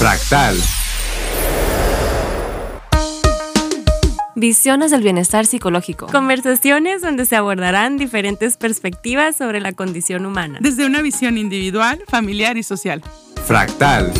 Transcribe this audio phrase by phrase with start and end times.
[0.00, 0.56] Fractal.
[4.34, 6.06] Visiones del bienestar psicológico.
[6.06, 10.58] Conversaciones donde se abordarán diferentes perspectivas sobre la condición humana.
[10.62, 13.02] Desde una visión individual, familiar y social.
[13.44, 14.10] Fractal.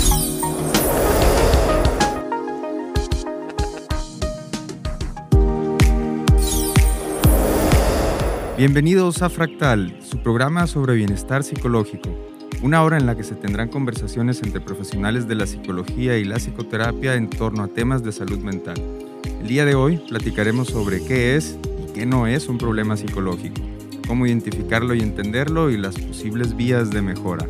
[8.58, 12.29] Bienvenidos a Fractal, su programa sobre bienestar psicológico.
[12.62, 16.36] Una hora en la que se tendrán conversaciones entre profesionales de la psicología y la
[16.36, 18.76] psicoterapia en torno a temas de salud mental.
[19.40, 23.62] El día de hoy platicaremos sobre qué es y qué no es un problema psicológico,
[24.06, 27.46] cómo identificarlo y entenderlo y las posibles vías de mejora.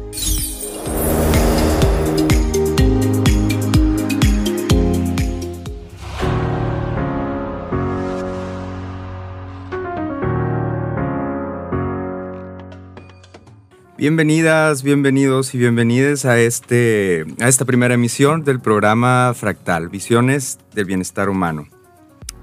[14.01, 20.87] Bienvenidas, bienvenidos y bienvenidas a, este, a esta primera emisión del programa Fractal, Visiones del
[20.87, 21.69] Bienestar Humano.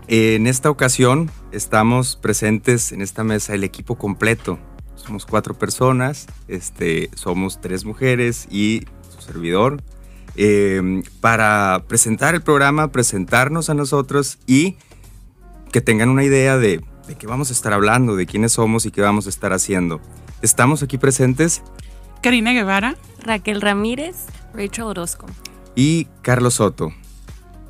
[0.07, 4.59] En esta ocasión estamos presentes en esta mesa el equipo completo.
[4.93, 9.81] Somos cuatro personas, este, somos tres mujeres y su servidor,
[10.35, 14.75] eh, para presentar el programa, presentarnos a nosotros y
[15.71, 18.91] que tengan una idea de, de qué vamos a estar hablando, de quiénes somos y
[18.91, 19.99] qué vamos a estar haciendo.
[20.41, 21.61] Estamos aquí presentes
[22.21, 22.95] Karina Guevara.
[23.23, 24.15] Raquel Ramírez,
[24.53, 25.25] Rachel Orozco.
[25.75, 26.93] y Carlos Soto.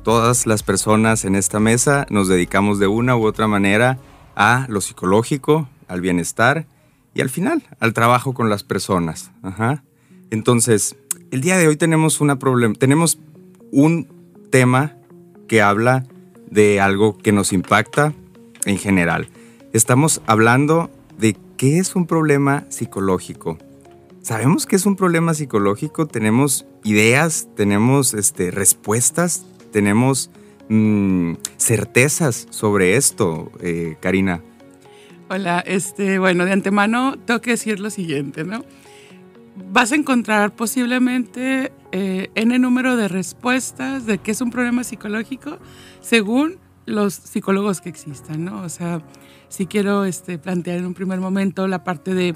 [0.04, 3.98] Todas las personas en esta mesa nos dedicamos de una u otra manera
[4.36, 6.66] a lo psicológico, al bienestar
[7.14, 9.30] y al final al trabajo con las personas.
[9.42, 9.82] Ajá.
[10.30, 10.96] Entonces,
[11.30, 13.18] el día de hoy tenemos, una problem- tenemos
[13.72, 14.06] un
[14.50, 14.94] tema
[15.48, 16.06] que habla
[16.50, 18.12] de algo que nos impacta
[18.64, 19.28] en general.
[19.72, 20.90] Estamos hablando
[21.58, 23.58] qué es un problema psicológico.
[24.22, 26.06] ¿Sabemos qué es un problema psicológico?
[26.06, 27.48] ¿Tenemos ideas?
[27.56, 29.44] ¿Tenemos este, respuestas?
[29.72, 30.30] ¿Tenemos
[30.68, 34.40] mm, certezas sobre esto, eh, Karina?
[35.28, 38.64] Hola, este, bueno, de antemano tengo que decir lo siguiente, ¿no?
[39.70, 45.58] Vas a encontrar posiblemente eh, n número de respuestas de qué es un problema psicológico
[46.00, 48.62] según los psicólogos que existan, ¿no?
[48.62, 49.02] O sea,
[49.48, 52.34] si quiero este, plantear en un primer momento la parte de,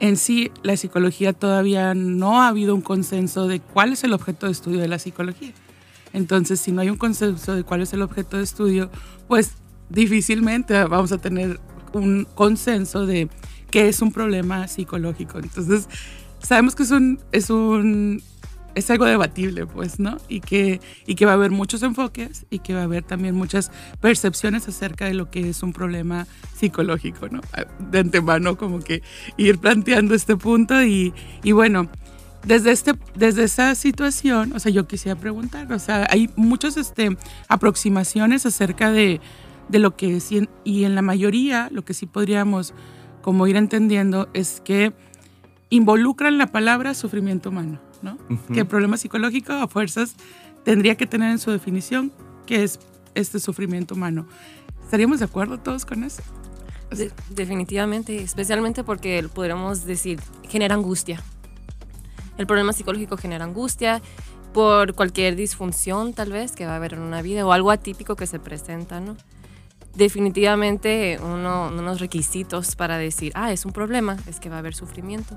[0.00, 4.46] en sí, la psicología todavía no ha habido un consenso de cuál es el objeto
[4.46, 5.52] de estudio de la psicología.
[6.12, 8.90] Entonces, si no hay un consenso de cuál es el objeto de estudio,
[9.28, 9.52] pues
[9.88, 11.60] difícilmente vamos a tener
[11.92, 13.28] un consenso de
[13.70, 15.38] qué es un problema psicológico.
[15.38, 15.88] Entonces,
[16.40, 18.22] sabemos que es un, es un
[18.74, 20.16] es algo debatible, pues, ¿no?
[20.28, 23.34] Y que, y que va a haber muchos enfoques y que va a haber también
[23.34, 27.40] muchas percepciones acerca de lo que es un problema psicológico, ¿no?
[27.90, 29.02] De antemano, como que
[29.36, 31.12] ir planteando este punto y,
[31.42, 31.88] y bueno,
[32.44, 37.16] desde, este, desde esa situación, o sea, yo quisiera preguntar, o sea, hay muchas este,
[37.48, 39.20] aproximaciones acerca de,
[39.68, 42.74] de lo que sí, y en la mayoría, lo que sí podríamos
[43.22, 44.92] como ir entendiendo es que
[45.70, 48.18] involucran la palabra sufrimiento humano, ¿no?
[48.52, 50.14] Que el problema psicológico a fuerzas
[50.64, 52.12] tendría que tener en su definición
[52.46, 52.78] que es
[53.14, 54.26] este sufrimiento humano.
[54.84, 56.22] ¿Estaríamos de acuerdo todos con eso?
[56.90, 61.22] De- definitivamente, especialmente porque podríamos decir, genera angustia.
[62.38, 64.02] El problema psicológico genera angustia
[64.52, 68.16] por cualquier disfunción tal vez que va a haber en una vida o algo atípico
[68.16, 69.16] que se presenta, ¿no?
[69.94, 74.56] Definitivamente uno, uno de los requisitos para decir, ah, es un problema, es que va
[74.56, 75.36] a haber sufrimiento.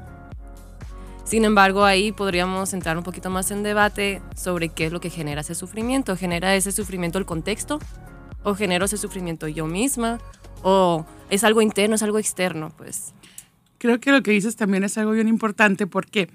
[1.25, 5.09] Sin embargo, ahí podríamos entrar un poquito más en debate sobre qué es lo que
[5.09, 6.15] genera ese sufrimiento.
[6.15, 7.79] ¿Genera ese sufrimiento el contexto?
[8.43, 10.19] ¿O genero ese sufrimiento yo misma?
[10.61, 12.71] ¿O es algo interno, es algo externo?
[12.77, 13.15] Pues
[13.79, 15.87] Creo que lo que dices también es algo bien importante.
[15.87, 16.29] ¿Por qué?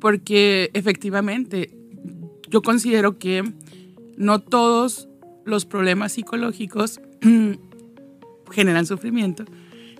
[0.00, 1.70] Porque efectivamente
[2.48, 3.44] yo considero que
[4.16, 5.08] no todos
[5.44, 7.00] los problemas psicológicos
[8.50, 9.44] generan sufrimiento,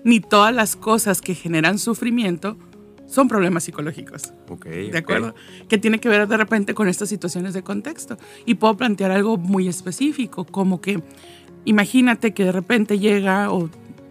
[0.03, 2.57] ni todas las cosas que generan sufrimiento
[3.11, 4.33] son problemas psicológicos.
[4.47, 4.65] Ok.
[4.65, 5.35] ¿De acuerdo?
[5.67, 8.17] Que tiene que ver de repente con estas situaciones de contexto.
[8.45, 11.03] Y puedo plantear algo muy específico, como que
[11.65, 13.69] imagínate que de repente llega o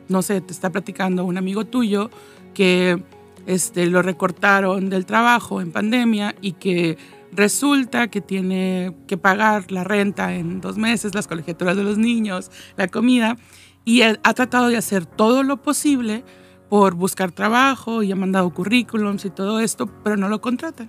[0.08, 2.10] no sé, te está platicando un amigo tuyo
[2.52, 3.02] que
[3.46, 6.98] este, lo recortaron del trabajo en pandemia y que
[7.32, 12.50] resulta que tiene que pagar la renta en dos meses, las colegiaturas de los niños,
[12.76, 13.38] la comida,
[13.86, 16.22] y ha tratado de hacer todo lo posible
[16.70, 20.88] por buscar trabajo y ha mandado currículums y todo esto, pero no lo contratan.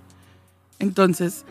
[0.77, 1.43] Entonces,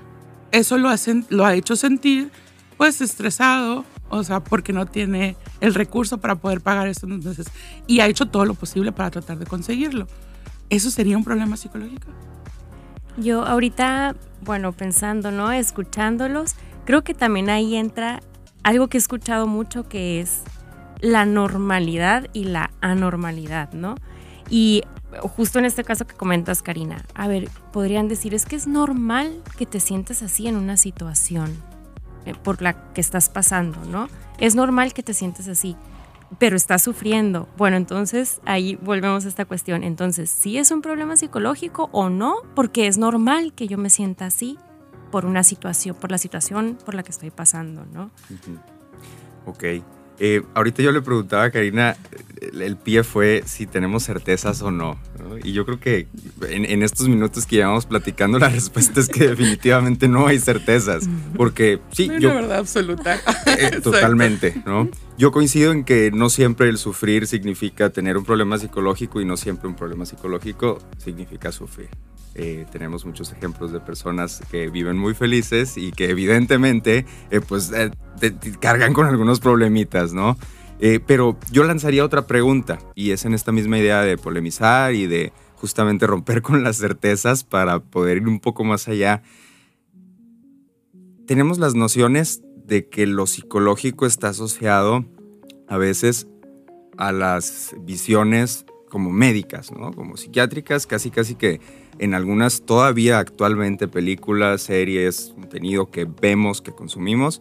[0.53, 2.31] eso lo, hacen, lo ha hecho sentir
[2.77, 7.47] pues estresado, o sea, porque no tiene el recurso para poder pagar estos meses
[7.87, 10.07] y ha hecho todo lo posible para tratar de conseguirlo.
[10.71, 12.07] ¿Eso sería un problema psicológico?
[13.19, 15.51] Yo ahorita, bueno, pensando, ¿no?
[15.51, 16.55] Escuchándolos,
[16.87, 18.21] creo que también ahí entra
[18.63, 20.43] algo que he escuchado mucho que es
[21.01, 23.97] la normalidad y la anormalidad, ¿no?
[24.51, 24.83] Y
[25.37, 29.43] justo en este caso que comentas, Karina, a ver, podrían decir, es que es normal
[29.57, 31.57] que te sientas así en una situación
[32.27, 34.09] eh, por la que estás pasando, ¿no?
[34.39, 35.77] Es normal que te sientas así,
[36.39, 37.49] pero estás sufriendo.
[37.57, 39.85] Bueno, entonces ahí volvemos a esta cuestión.
[39.85, 42.37] Entonces, ¿sí es un problema psicológico o no?
[42.55, 44.59] Porque es normal que yo me sienta así
[45.11, 48.11] por una situación, por la situación por la que estoy pasando, ¿no?
[49.47, 49.65] Ok.
[50.23, 51.97] Eh, ahorita yo le preguntaba a Karina,
[52.53, 54.99] el, pie fue si tenemos certezas o no,
[55.43, 56.09] Y yo creo que
[56.43, 61.09] en, estos minutos que llevamos platicando, la respuesta es que definitivamente no hay certezas.
[61.37, 62.31] Porque sí, no yo.
[62.33, 63.19] Una verdad absoluta.
[63.47, 64.91] Eh, totalmente, ¿no?
[65.21, 69.37] Yo coincido en que no siempre el sufrir significa tener un problema psicológico y no
[69.37, 71.91] siempre un problema psicológico significa sufrir.
[72.35, 77.71] Eh, tenemos muchos ejemplos de personas que viven muy felices y que evidentemente eh, pues
[77.71, 77.91] eh,
[78.61, 80.39] cargan con algunos problemitas, ¿no?
[81.07, 85.35] pero yo lanzaría otra pregunta y es en esta misma idea de polemizar y de
[85.57, 89.23] justamente romper con las certezas para poder ir un poco más allá.
[91.27, 92.41] Tenemos las nociones
[92.71, 95.05] de que lo psicológico está asociado
[95.67, 96.29] a veces
[96.97, 99.93] a las visiones como médicas, ¿no?
[99.93, 101.61] Como psiquiátricas, casi casi que
[101.99, 107.41] en algunas todavía actualmente películas, series, contenido que vemos, que consumimos,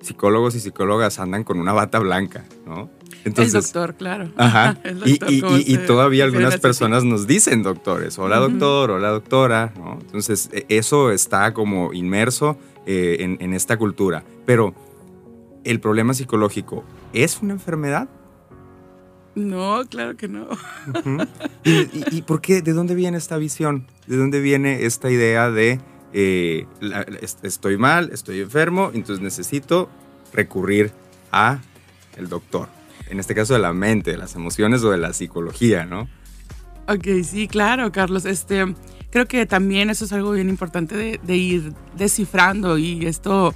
[0.00, 2.90] psicólogos y psicólogas andan con una bata blanca, ¿no?
[3.24, 4.30] Entonces, el doctor, claro.
[4.36, 4.78] Ajá.
[5.04, 9.98] y, todavía algunas personas nos dicen doctores, hola doctor, hola doctora, ¿no?
[10.00, 14.24] Entonces e, eso está como inmerso eh, en esta cultura.
[14.46, 14.74] Pero
[15.64, 18.08] el problema psicológico es una enfermedad
[19.38, 20.48] no, claro que no.
[21.64, 22.60] ¿Y, por qué?
[22.60, 23.86] ¿De dónde viene esta visión?
[24.08, 25.80] ¿De dónde viene esta idea de
[26.12, 26.66] eh,
[27.42, 29.88] estoy mal, estoy enfermo, entonces necesito
[30.32, 30.92] recurrir
[31.32, 31.60] a
[32.16, 32.68] el doctor?
[33.08, 36.08] En este caso de la mente, de las emociones o de la psicología, ¿no?
[36.88, 38.24] Ok, sí, claro, Carlos.
[38.24, 38.74] Este,
[39.10, 43.54] creo que también eso es algo bien importante de, de ir descifrando y esto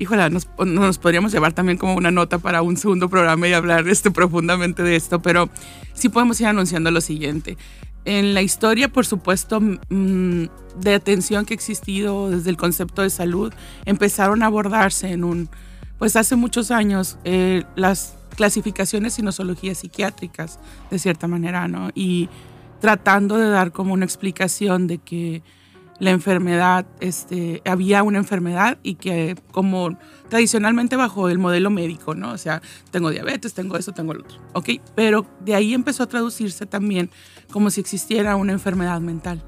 [0.00, 3.86] híjole, nos, nos, podríamos llevar también como una nota para un segundo programa y hablar
[3.86, 5.50] este, profundamente de esto, pero
[5.92, 7.58] sí podemos ir anunciando lo siguiente.
[8.06, 10.44] En la historia, por supuesto, mm,
[10.80, 13.52] de atención que ha existido desde el concepto de salud,
[13.84, 15.50] empezaron a abordarse en un,
[15.98, 20.60] pues hace muchos años, eh, las clasificaciones y psiquiátricas,
[20.90, 21.90] de cierta manera, ¿no?
[21.94, 22.30] Y
[22.80, 25.42] tratando de dar como una explicación de que
[26.00, 29.96] la enfermedad, este, había una enfermedad y que como
[30.28, 32.32] tradicionalmente bajo el modelo médico, ¿no?
[32.32, 34.70] O sea, tengo diabetes, tengo eso, tengo lo otro, ¿ok?
[34.96, 37.10] Pero de ahí empezó a traducirse también
[37.52, 39.42] como si existiera una enfermedad mental.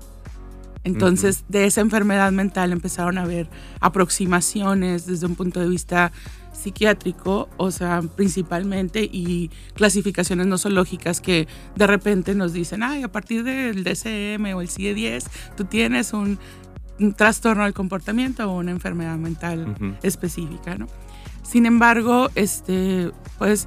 [0.85, 3.49] Entonces, de esa enfermedad mental empezaron a haber
[3.81, 6.13] aproximaciones desde un punto de vista
[6.53, 13.45] psiquiátrico, o sea, principalmente, y clasificaciones nosológicas que de repente nos dicen, ay, a partir
[13.45, 15.25] del DCM o el CIE-10,
[15.57, 16.39] tú tienes un,
[17.17, 20.87] trastorno del comportamiento o una enfermedad mental específica, ¿no?
[21.43, 23.67] Sin embargo, este, pues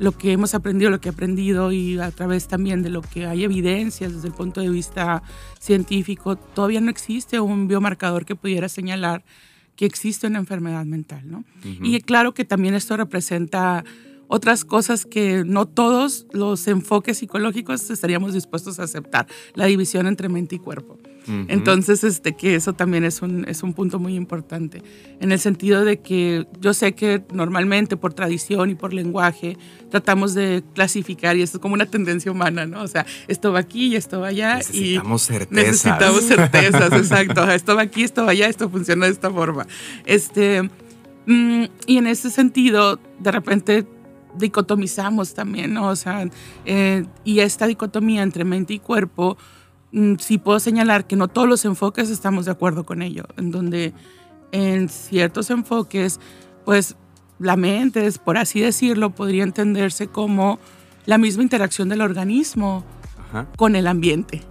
[0.00, 3.26] lo que hemos aprendido, lo que he aprendido y a través también de lo que
[3.26, 5.22] hay evidencias desde el punto de vista
[5.60, 9.22] científico, todavía no existe un biomarcador que pudiera señalar
[9.76, 11.44] que existe una enfermedad mental, ¿no?
[11.62, 13.84] Y claro que también esto representa
[14.30, 20.28] otras cosas que no todos los enfoques psicológicos estaríamos dispuestos a aceptar, la división entre
[20.28, 20.98] mente y cuerpo.
[21.48, 24.82] Entonces, este, que eso también es un, es un punto muy importante,
[25.20, 29.56] en el sentido de que yo sé que normalmente por tradición y por lenguaje
[29.90, 32.82] tratamos de clasificar y esto es como una tendencia humana, ¿no?
[32.82, 34.56] O sea, esto va aquí y esto va allá.
[34.56, 35.66] Necesitamos y certezas.
[35.66, 37.50] Necesitamos certezas, exacto.
[37.50, 39.66] Esto va aquí, esto va allá, esto funciona de esta forma.
[40.06, 40.62] Este,
[41.26, 43.86] mm, y en ese sentido, de repente
[44.36, 45.88] dicotomizamos también, ¿no?
[45.88, 46.28] O sea,
[46.64, 49.36] eh, y esta dicotomía entre mente y cuerpo
[49.92, 53.50] Mm, sí puedo señalar que no todos los enfoques estamos de acuerdo con ello, en
[53.50, 53.92] donde
[54.52, 56.20] en ciertos enfoques,
[56.64, 56.96] pues
[57.38, 60.60] la mente, por así decirlo, podría entenderse como
[61.06, 62.84] la misma interacción del organismo
[63.56, 64.42] con el ambiente.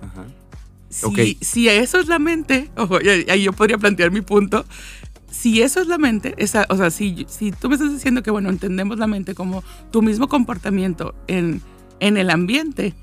[0.89, 2.71] Si, si, eso es la mente,
[3.29, 4.65] ahí yo podría plantear mi punto,
[5.31, 6.35] si eso es la mente,
[6.69, 10.01] o sea, si, si tú me estás diciendo que, bueno, entendemos la mente como tu
[10.01, 11.61] mismo comportamiento en,
[11.99, 12.95] en el ambiente,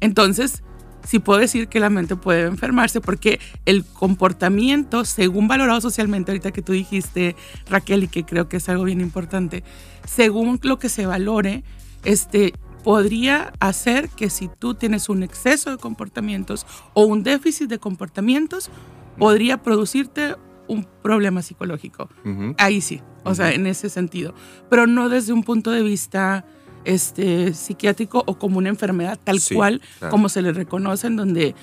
[0.00, 0.62] entonces
[1.04, 6.50] sí puedo decir que la mente puede enfermarse porque el comportamiento, según valorado socialmente, ahorita
[6.52, 7.36] que tú dijiste,
[7.68, 9.64] Raquel, y que creo que es algo bien importante,
[10.06, 11.64] según lo que se valore,
[12.04, 12.52] este,
[12.84, 18.70] podría hacer que si tú tienes un exceso de comportamientos o un déficit de comportamientos,
[19.18, 20.36] podría producirte
[20.70, 22.08] un problema psicológico.
[22.58, 24.34] Ahí sí, o sea, en ese sentido.
[24.68, 26.44] Pero no desde un punto de vista
[26.84, 30.10] este, psiquiátrico o como una enfermedad tal Sí, cual claro.
[30.10, 31.54] como se le reconoce, en donde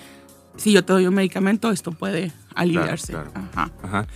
[0.58, 3.14] si yo te doy un medicamento, esto puede aliviarse.
[3.14, 3.32] claro.
[3.34, 3.72] Ajá.
[3.84, 4.08] Ajá.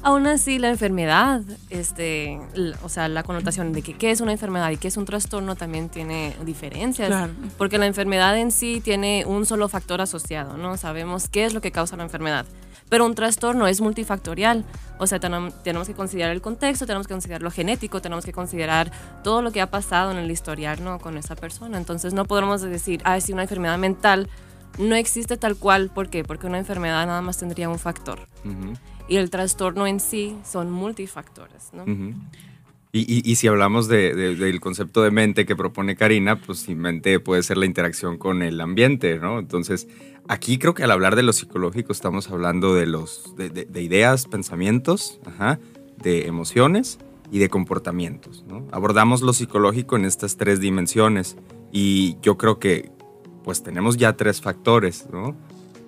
[0.00, 2.38] Aún así, la enfermedad, este,
[2.84, 5.56] o sea, la connotación de que qué es una enfermedad y qué es un trastorno
[5.56, 7.08] también tiene diferencias.
[7.08, 7.32] Claro.
[7.58, 10.76] Porque la enfermedad en sí tiene un solo factor asociado, ¿no?
[10.76, 12.46] Sabemos qué es lo que causa la enfermedad.
[12.88, 14.64] Pero un trastorno es multifactorial.
[14.98, 18.32] O sea, tenem- tenemos que considerar el contexto, tenemos que considerar lo genético, tenemos que
[18.32, 18.90] considerar
[19.22, 20.98] todo lo que ha pasado en el historial, ¿no?
[20.98, 21.76] Con esa persona.
[21.78, 24.28] Entonces, no podemos decir, ah, si una enfermedad mental
[24.78, 25.90] no existe tal cual.
[25.92, 26.24] ¿Por qué?
[26.24, 28.20] Porque una enfermedad nada más tendría un factor.
[28.44, 28.74] Ujú.
[29.08, 31.82] Y el trastorno en sí son multifactores, ¿no?
[31.82, 32.14] Ujú.
[32.92, 36.60] Y, y- y si hablamos de- de- del concepto de mente que propone Karina, pues
[36.60, 39.38] si mente puede ser la interacción con el ambiente, ¿no?
[39.38, 39.88] Entonces,
[40.28, 43.82] aquí creo que al hablar de lo psicológico estamos hablando de, los, de, de- de
[43.82, 45.20] ideas, pensamientos,
[46.02, 46.98] de emociones
[47.30, 48.44] y de comportamientos.
[48.70, 51.36] Abordamos lo psicológico en estas tres dimensiones
[51.72, 52.90] y yo creo que
[53.44, 55.34] pues tenemos ya tres factores, ¿no?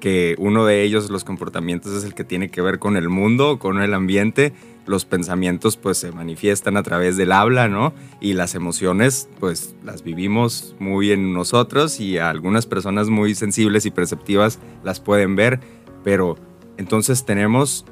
[0.01, 3.59] Que uno de ellos, los comportamientos, es el que tiene que ver con el mundo,
[3.59, 4.53] con el ambiente.
[4.87, 7.93] Los pensamientos, pues, se manifiestan a través del habla, ¿no?
[8.21, 13.87] Y las emociones, pues, las vivimos muy en nosotros y a algunas personas muy sensibles
[13.87, 15.61] y perceptivas las pueden ver.
[16.03, 16.37] Pero
[16.77, 17.85] entonces tenemos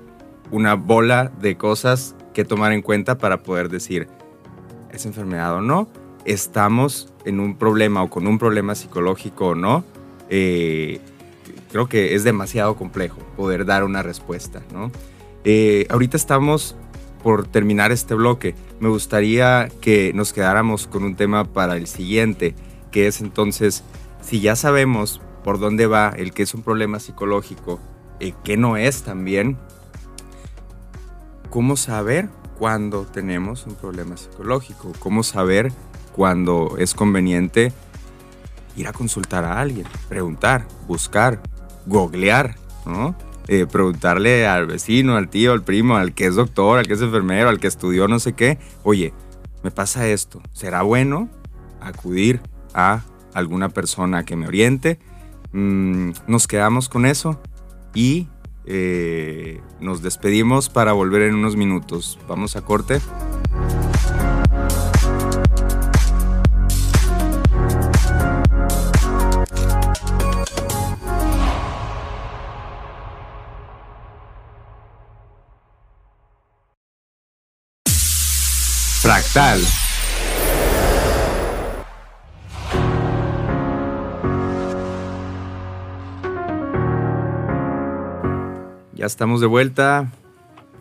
[0.50, 4.08] una bola de cosas que tomar en cuenta para poder decir,
[4.90, 5.88] ¿es enfermedad o no?
[6.24, 9.84] ¿Estamos en un problema o con un problema psicológico o no?
[10.30, 11.00] Eh,
[11.70, 14.90] creo que es demasiado complejo poder dar una respuesta, ¿no?
[15.44, 16.76] Eh, ahorita estamos
[17.22, 18.54] por terminar este bloque.
[18.80, 22.54] Me gustaría que nos quedáramos con un tema para el siguiente,
[22.90, 23.84] que es entonces,
[24.22, 27.80] si ya sabemos por dónde va el que es un problema psicológico,
[28.20, 29.56] eh, que no es también,
[31.50, 32.28] ¿cómo saber
[32.58, 34.92] cuándo tenemos un problema psicológico?
[34.98, 35.72] ¿Cómo saber
[36.12, 37.72] cuándo es conveniente
[38.78, 41.40] ir a consultar a alguien, preguntar, buscar,
[41.86, 42.56] googlear,
[42.86, 43.14] ¿no?
[43.48, 47.00] Eh, preguntarle al vecino, al tío, al primo, al que es doctor, al que es
[47.00, 49.14] enfermero, al que estudió no sé qué, oye,
[49.62, 51.28] me pasa esto, ¿será bueno
[51.80, 52.40] acudir
[52.74, 53.02] a
[53.34, 54.98] alguna persona que me oriente?
[55.52, 57.40] Mm, nos quedamos con eso
[57.94, 58.28] y
[58.66, 62.18] eh, nos despedimos para volver en unos minutos.
[62.28, 63.00] Vamos a corte.
[79.38, 79.54] Ya
[89.06, 90.10] estamos de vuelta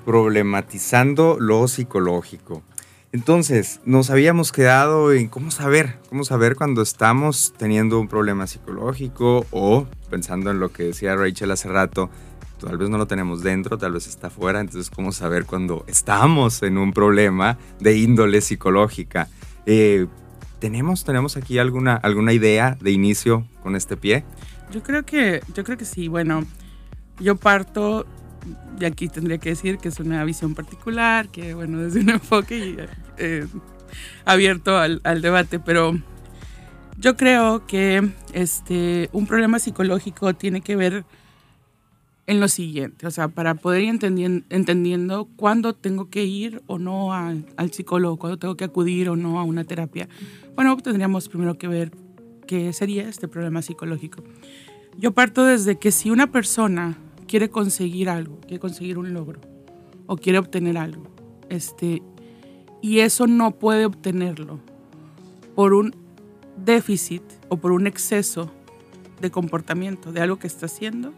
[0.06, 2.64] problematizando lo psicológico.
[3.12, 9.46] Entonces, nos habíamos quedado en cómo saber, cómo saber cuando estamos teniendo un problema psicológico
[9.52, 12.10] o pensando en lo que decía Rachel hace rato,
[12.60, 16.64] tal vez no lo tenemos dentro, tal vez está afuera, entonces cómo saber cuando estamos
[16.64, 19.28] en un problema de índole psicológica.
[19.66, 20.08] Eh,
[20.60, 24.24] ¿tenemos, ¿Tenemos aquí alguna, alguna idea de inicio con este pie?
[24.72, 26.08] Yo creo que, yo creo que sí.
[26.08, 26.44] Bueno,
[27.20, 28.06] yo parto,
[28.80, 32.88] y aquí tendría que decir que es una visión particular, que bueno, desde un enfoque
[33.18, 33.48] eh,
[34.26, 35.96] abierto al, al debate, pero
[36.98, 41.06] yo creo que este, un problema psicológico tiene que ver
[42.28, 46.78] en lo siguiente, o sea, para poder ir entendien- entendiendo cuándo tengo que ir o
[46.78, 50.10] no a- al psicólogo, cuándo tengo que acudir o no a una terapia,
[50.56, 51.92] bueno, tendríamos primero que ver
[52.46, 54.24] qué sería este problema psicológico.
[54.98, 59.40] Yo parto desde que si una persona quiere conseguir algo, quiere conseguir un logro
[60.06, 61.04] o quiere obtener algo,
[61.50, 62.02] este,
[62.82, 64.60] y eso no puede obtenerlo
[65.56, 65.96] por un
[66.66, 68.52] déficit o por un exceso
[69.22, 71.14] de comportamiento, de algo que está haciendo,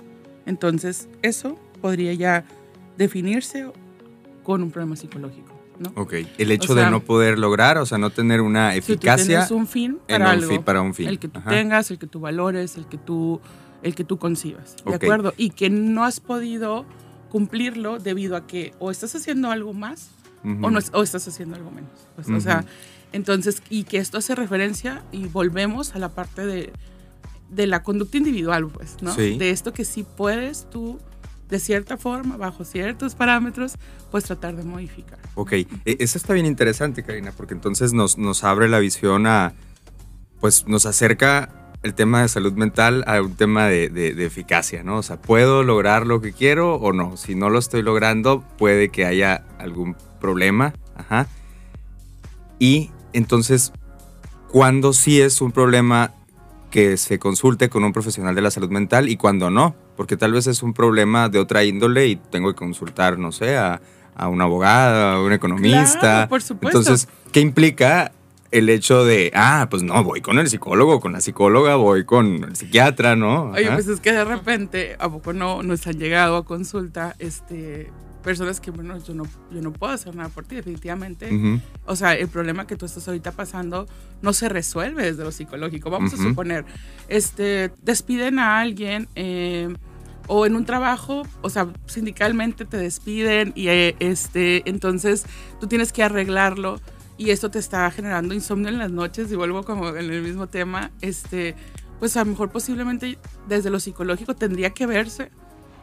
[0.49, 2.43] entonces eso podría ya
[2.97, 3.71] definirse
[4.43, 5.91] con un problema psicológico, ¿no?
[5.95, 6.13] Ok.
[6.37, 8.93] El hecho O sea, de no poder lograr, o sea, no tener una Si tú
[8.93, 11.07] eficacia un fin en para un algo, fin- para un fin.
[11.07, 11.49] el que tú Ajá.
[11.51, 13.39] tengas, el que tú valores, el que tú,
[13.83, 15.33] el que tú concibas, ¿de acuerdo?
[15.37, 16.85] Y que no has podido
[17.29, 20.09] cumplirlo debido a que o estás haciendo algo más
[20.43, 21.91] o, no, o estás haciendo algo menos.
[22.15, 22.65] Pues, O sea,
[23.11, 26.71] entonces, y que esto hace referencia y volvemos a la parte de,
[27.49, 29.13] de la conducta individual, pues, ¿no?
[29.13, 29.37] Sí.
[29.37, 30.99] De esto que sí puedes tú,
[31.49, 33.73] de cierta forma, bajo ciertos parámetros,
[34.11, 35.19] pues tratar de modificar.
[35.35, 39.53] Ok, e- eso está bien interesante, Karina, porque entonces nos, nos abre la visión a,
[40.39, 44.97] pues nos acerca el tema de salud mental a un tema de, de, eficacia, ¿no?
[44.97, 47.15] O sea, ¿puedo lograr lo que quiero o no?
[47.15, 50.73] Si no lo estoy logrando, puede que haya algún problema.
[50.95, 51.27] Ajá.
[52.59, 53.71] Y entonces,
[54.49, 56.11] ¿cuándo sí es un problema
[56.69, 59.75] que se consulte con un profesional de la salud mental y cuándo no?
[59.97, 63.57] Porque tal vez es un problema de otra índole y tengo que consultar, no sé,
[63.57, 63.81] a,
[64.15, 65.99] a un abogado, a un economista.
[65.99, 66.77] Claro, por supuesto.
[66.77, 68.11] Entonces, ¿qué implica
[68.51, 72.43] el hecho de, ah, pues no, voy con el psicólogo, con la psicóloga, voy con
[72.43, 73.51] el psiquiatra, ¿no?
[73.51, 77.91] Oye, pues es que de repente, ¿a poco no nos han llegado a consulta este,
[78.23, 81.61] personas que, bueno, yo no, yo no puedo hacer nada por ti, definitivamente.
[81.85, 83.87] O sea, el problema que tú estás ahorita pasando
[84.21, 85.89] no se resuelve desde lo psicológico.
[85.89, 86.65] Vamos a suponer,
[87.07, 89.07] este, despiden a alguien.
[89.15, 89.73] Eh,
[90.31, 95.25] o en un trabajo, o sea, sindicalmente te despiden y eh, este, entonces
[95.59, 96.79] tú tienes que arreglarlo
[97.17, 100.45] y esto te está generando insomnio en las noches y vuelvo como en el mismo
[100.45, 101.55] tema, este,
[101.99, 105.31] pues a lo mejor posiblemente desde lo psicológico tendría que verse,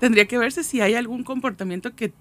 [0.00, 2.12] tendría que verse si hay algún comportamiento que,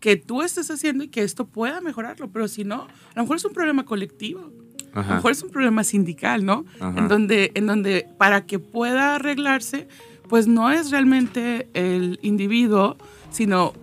[0.00, 3.36] que tú estés haciendo y que esto pueda mejorarlo, pero si no, a lo mejor
[3.36, 4.50] es un problema colectivo.
[4.94, 6.64] A lo mejor es un problema sindical, ¿no?
[6.80, 9.86] En donde, en donde para que pueda arreglarse,
[10.28, 12.96] pues no es realmente el individuo,
[13.30, 13.74] sino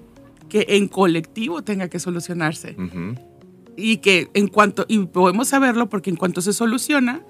[0.50, 2.76] que en colectivo tenga que solucionarse
[3.78, 7.22] y que en cuanto, y podemos saberlo porque en cuanto se soluciona,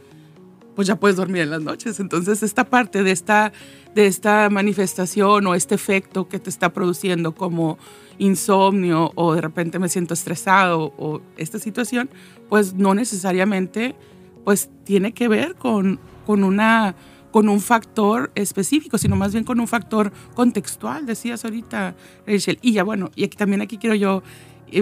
[0.75, 1.99] pues ya puedes dormir en las noches.
[1.99, 3.53] Entonces esta parte de esta,
[3.95, 7.77] de esta manifestación o este efecto que te está produciendo como
[8.17, 12.09] insomnio o de repente me siento estresado o esta situación,
[12.49, 13.95] pues no necesariamente
[14.43, 16.95] pues tiene que ver con, con, una,
[17.31, 21.95] con un factor específico, sino más bien con un factor contextual, decías ahorita,
[22.27, 22.59] Rachel.
[22.61, 24.21] Y ya bueno, y aquí también aquí quiero yo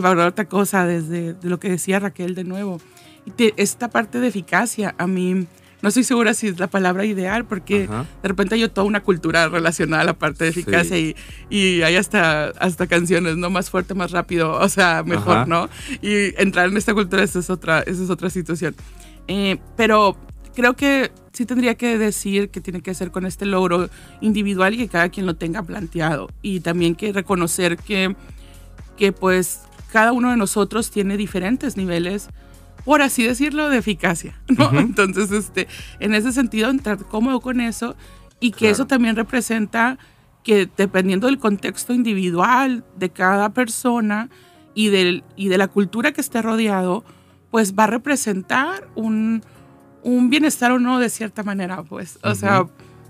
[0.04, 2.80] hablar otra cosa desde lo que decía Raquel de nuevo.
[3.38, 5.48] esta parte de eficacia, a mí
[5.84, 9.50] no estoy segura si es la palabra ideal, porque de repente hay toda una cultura
[9.50, 11.14] relacionada a la parte de eficacia y,
[11.50, 13.50] y, hay hasta, hasta canciones, ¿no?
[13.50, 15.68] Más fuerte, más rápido, o sea, mejor, ¿no?
[16.02, 18.76] Y entrar en esta cultura, esa es otra, esa es otra situación.
[19.28, 20.16] Eh, pero
[20.56, 23.90] creo que sí tendría que decir que tiene que ser con este logro
[24.22, 26.30] individual y que cada quien lo tenga planteado.
[26.42, 28.16] Y también que reconocer que,
[28.96, 29.60] que pues
[29.92, 32.30] cada uno de nosotros tiene diferentes niveles,
[32.86, 34.72] por así decirlo, de eficacia, ¿no?
[34.80, 35.68] Entonces, este,
[36.00, 37.96] en ese sentido, entrar cómodo con eso
[38.40, 39.98] y que eso también representa
[40.44, 44.30] que dependiendo del contexto individual de cada persona
[44.74, 47.06] y, del, y de la cultura que esté rodeado,
[47.52, 49.44] pues va a representar un,
[50.02, 52.20] un bienestar o no de cierta manera, pues.
[52.24, 52.66] O sea,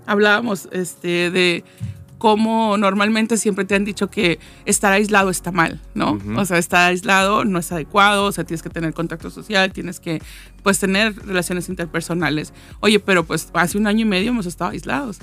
[0.06, 1.64] hablábamos este, de
[2.24, 6.18] como normalmente siempre te han dicho que estar aislado está mal, ¿no?
[6.38, 10.00] O sea, estar aislado no es adecuado, o sea, tienes que tener contacto social, tienes
[10.00, 10.22] que,
[10.62, 12.54] pues, tener relaciones interpersonales.
[12.80, 15.18] Oye, pero pues hace un año y medio hemos estado aislados.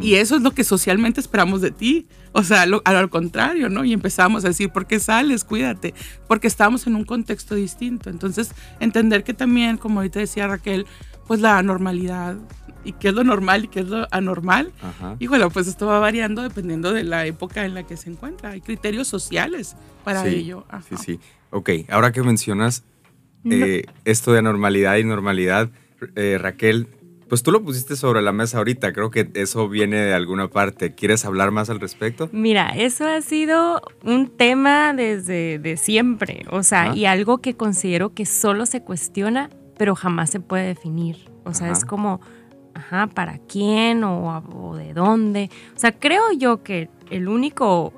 [0.00, 2.06] Y eso es lo que socialmente esperamos de ti.
[2.30, 3.84] O sea, lo, al contrario, ¿no?
[3.84, 5.42] Y empezamos a decir, ¿por qué sales?
[5.42, 5.92] Cuídate.
[6.28, 8.10] Porque estamos en un contexto distinto.
[8.10, 10.86] Entonces, entender que también, como ahorita decía Raquel,
[11.26, 12.36] pues la normalidad
[12.84, 14.72] y qué es lo normal y qué es lo anormal.
[15.18, 18.50] Y bueno, pues esto va variando dependiendo de la época en la que se encuentra.
[18.50, 20.66] Hay criterios sociales para ello.
[20.88, 21.20] Sí, sí.
[21.50, 22.84] Ok, ahora que mencionas
[23.44, 25.70] eh, esto de anormalidad y normalidad,
[26.16, 26.88] eh, Raquel,
[27.28, 30.94] pues tú lo pusiste sobre la mesa ahorita, creo que eso viene de alguna parte.
[30.94, 32.28] ¿Quieres hablar más al respecto?
[32.32, 38.14] Mira, eso ha sido un tema desde de siempre, o sea, y algo que considero
[38.14, 41.30] que solo se cuestiona, pero jamás se puede definir.
[41.44, 42.20] O sea, es como
[42.74, 45.50] ajá, para quién o, de dónde.
[45.74, 47.92] O sea, creo yo que el único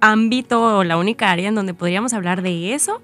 [0.00, 3.02] ámbito o la única área en donde podríamos hablar de eso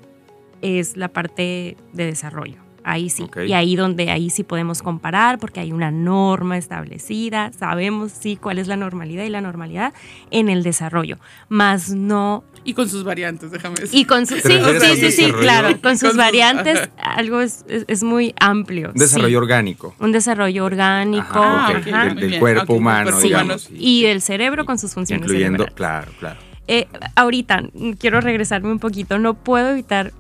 [0.63, 2.66] es la parte de desarrollo.
[2.89, 3.27] Ahí sí.
[3.45, 8.61] Y ahí donde ahí sí podemos comparar porque hay una norma establecida, sabemos sí cuál
[8.61, 9.93] es la normalidad y la normalidad
[10.31, 11.19] en el desarrollo,
[11.49, 14.01] más no y con sus variantes, déjame decir.
[14.01, 18.35] Y con sus, sí, sí, sí, sí, claro, con sus variantes, algo es, es, muy
[18.41, 18.89] amplio.
[18.89, 19.95] Un desarrollo orgánico.
[20.01, 21.39] Un desarrollo orgánico.
[21.39, 23.71] Ajá, Del, cuerpo humano, digamos.
[23.73, 25.25] Y el cerebro con sus funciones.
[25.27, 26.41] Incluyendo, claro, claro.
[26.67, 27.63] Eh, ahorita,
[28.01, 30.13] quiero regresarme un poquito, no puedo evitar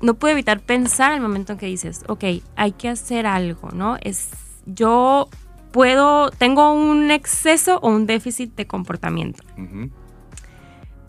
[0.00, 2.24] no puedo evitar pensar el momento en que dices, ok,
[2.56, 3.96] hay que hacer algo, ¿no?
[4.00, 4.30] Es,
[4.66, 5.28] yo
[5.72, 9.42] puedo, tengo un exceso o un déficit de comportamiento.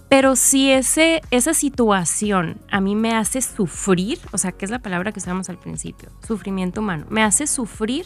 [0.10, 4.80] Pero si ese, esa situación a mí me hace sufrir, o sea, que es la
[4.80, 8.06] palabra que usamos al principio, sufrimiento humano, me hace sufrir,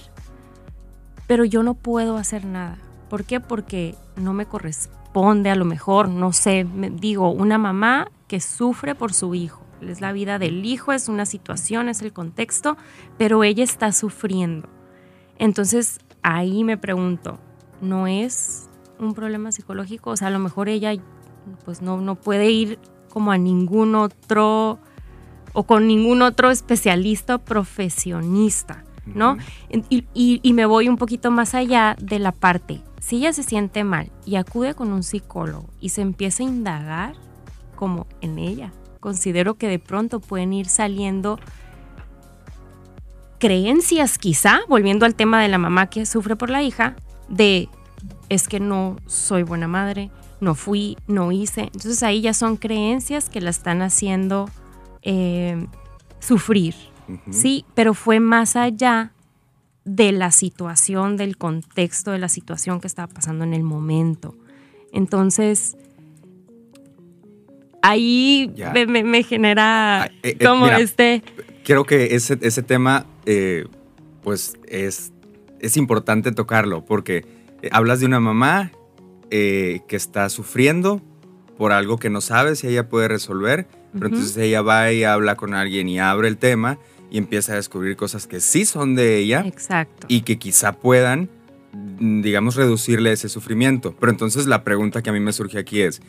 [1.28, 2.78] pero yo no puedo hacer nada.
[3.10, 3.39] ¿Por qué?
[3.39, 8.96] Porque no me corresponde a lo mejor, no sé, me, digo, una mamá que sufre
[8.96, 9.61] por su hijo.
[9.82, 12.78] Es la vida del hijo, es una situación, es el contexto,
[13.17, 14.70] pero ella está sufriendo.
[15.38, 17.39] Entonces, ahí me pregunto,
[17.82, 20.12] ¿no es un problema psicológico?
[20.12, 20.94] O sea, a lo mejor ella
[21.65, 24.80] pues no, no puede ir como a ningún otro
[25.54, 29.38] o con ningún otro especialista o profesionista, ¿no?
[29.89, 33.84] y, y, me voy un poquito más allá de la parte, si ella se siente
[33.84, 37.15] mal y acude con un psicólogo y se empieza a indagar
[37.76, 41.38] como en ella, considero que de pronto pueden ir saliendo
[43.40, 46.96] creencias quizá, volviendo al tema de la mamá que sufre por la hija,
[47.28, 47.68] de
[48.30, 51.64] es que no soy buena madre, no fui, no hice.
[51.64, 54.50] Entonces ahí ya son creencias que la están haciendo
[55.02, 55.68] eh,
[56.20, 56.76] sufrir,
[57.32, 57.66] ¿sí?
[57.74, 59.12] Pero fue más allá
[59.86, 64.36] de la situación, del contexto de la situación que estaba pasando en el momento.
[64.94, 65.78] Entonces,
[67.82, 68.54] ahí
[68.88, 71.24] me, genera eh, eh, como este...
[71.63, 73.06] Quiero que ese, ese tema,
[74.24, 75.13] pues, es,
[75.60, 77.26] es importante tocarlo, porque
[77.72, 78.72] hablas de una mamá
[79.30, 81.02] que está sufriendo
[81.58, 85.36] por algo que no sabe si ella puede resolver, pero entonces ella va y habla
[85.36, 86.80] con alguien y abre el tema
[87.12, 89.44] y empieza a descubrir cosas que sí son de ella.
[89.46, 90.08] Exacto.
[90.10, 91.30] Y que quizá puedan,
[92.00, 93.94] digamos, reducirle ese sufrimiento.
[94.00, 96.02] Pero entonces la pregunta que a mí me surge aquí es,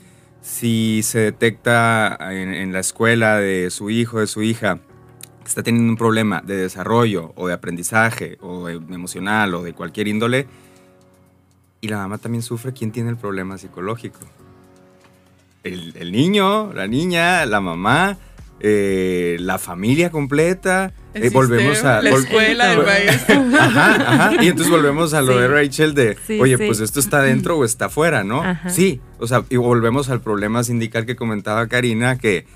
[0.43, 4.81] si se detecta en, la escuela de su hijo, de su hija,
[5.43, 10.09] que está teniendo un problema de desarrollo o de aprendizaje o emocional o de cualquier
[10.09, 10.47] índole,
[11.81, 14.19] y la mamá también sufre, ¿quién tiene el problema psicológico?
[15.65, 18.19] el, niño, la niña, la mamá,
[18.65, 20.93] eh, la familia completa.
[21.15, 23.45] Eh, volvemos a la escuela, el maestro.
[23.59, 24.43] Ajá, ajá.
[24.43, 27.87] Y entonces volvemos a lo de Rachel de, oye, pues esto está dentro o está
[27.87, 28.43] afuera, ¿no?
[28.69, 32.47] Sí, o sea, y volvemos al problema sindical que comentaba Karina, que,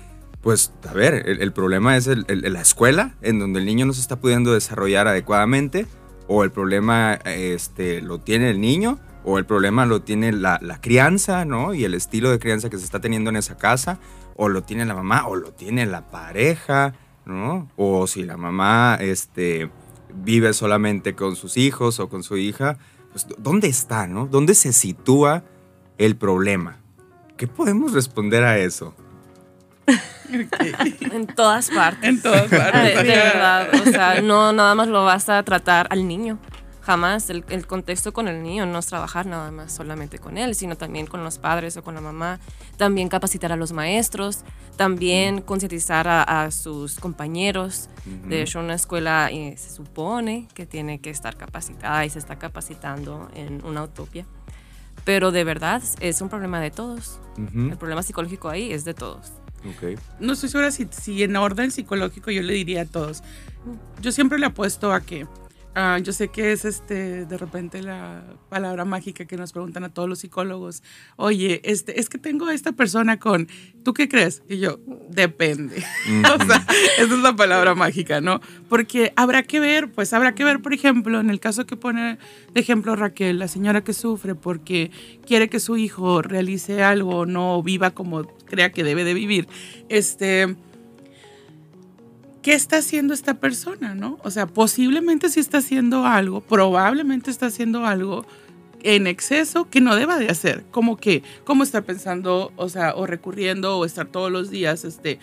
[0.41, 4.01] pues, a ver, el, problema es el, la escuela, en donde el niño no se
[4.01, 5.87] está pudiendo desarrollar adecuadamente,
[6.27, 11.43] o el problema este, lo tiene el niño, o el problema lo tiene la, crianza,
[11.43, 11.73] ¿no?
[11.73, 13.99] Y el estilo de crianza que se está teniendo en esa casa,
[14.37, 16.93] o lo tiene la mamá, o lo tiene la pareja,
[17.25, 17.69] ¿no?
[17.75, 19.69] O si la mamá este,
[20.13, 22.77] vive solamente con sus hijos o con su hija,
[23.11, 24.27] pues ¿dónde está, no?
[24.27, 25.43] ¿Dónde se sitúa
[25.97, 26.77] el problema?
[27.35, 28.93] ¿Qué podemos responder a eso?
[30.27, 32.09] En todas partes.
[32.09, 32.95] En todas partes.
[32.95, 33.69] De, verdad.
[33.73, 36.37] O sea, no nada más lo vas a tratar al niño
[36.87, 40.77] jamás el, contexto con el niño no es trabajar nada más solamente con él, sino
[40.77, 42.39] también con los padres o con la mamá,
[42.77, 44.45] también capacitar a los maestros,
[44.77, 47.89] también concientizar a, sus compañeros.
[48.29, 52.39] De hecho, una escuela eh, se supone que tiene que estar capacitada y se está
[52.39, 54.25] capacitando en una utopia.
[55.03, 57.19] Pero de verdad es un problema de todos.
[57.37, 59.33] El problema psicológico ahí es de todos.
[60.21, 63.23] No estoy segura si, si en orden psicológico yo le diría a todos.
[64.01, 65.27] Yo siempre le apuesto a que
[65.75, 69.89] Ah, yo sé que es este de repente la palabra mágica que nos preguntan a
[69.89, 70.81] todos los psicólogos.
[71.17, 73.47] Oye, este, es que tengo a esta persona con,
[73.83, 74.41] ¿tú qué crees?
[74.49, 75.77] Y yo, depende.
[76.07, 76.65] o sea,
[76.97, 78.41] esa es la palabra mágica, ¿no?
[78.69, 82.17] Porque habrá que ver, pues habrá que ver, por ejemplo, en el caso que pone
[82.53, 84.89] de ejemplo Raquel, la señora que sufre porque
[85.27, 89.47] quiere que su hijo realice algo, no viva como crea que debe de vivir.
[89.89, 90.55] Este
[92.47, 94.19] ¿qué está haciendo esta persona, no?
[94.23, 98.25] O sea, posiblemente sí está haciendo algo, probablemente está haciendo algo
[98.83, 103.05] en exceso que no deba de hacer, como que, cómo está pensando, o sea, o
[103.05, 105.19] recurriendo o estar todos los días, este,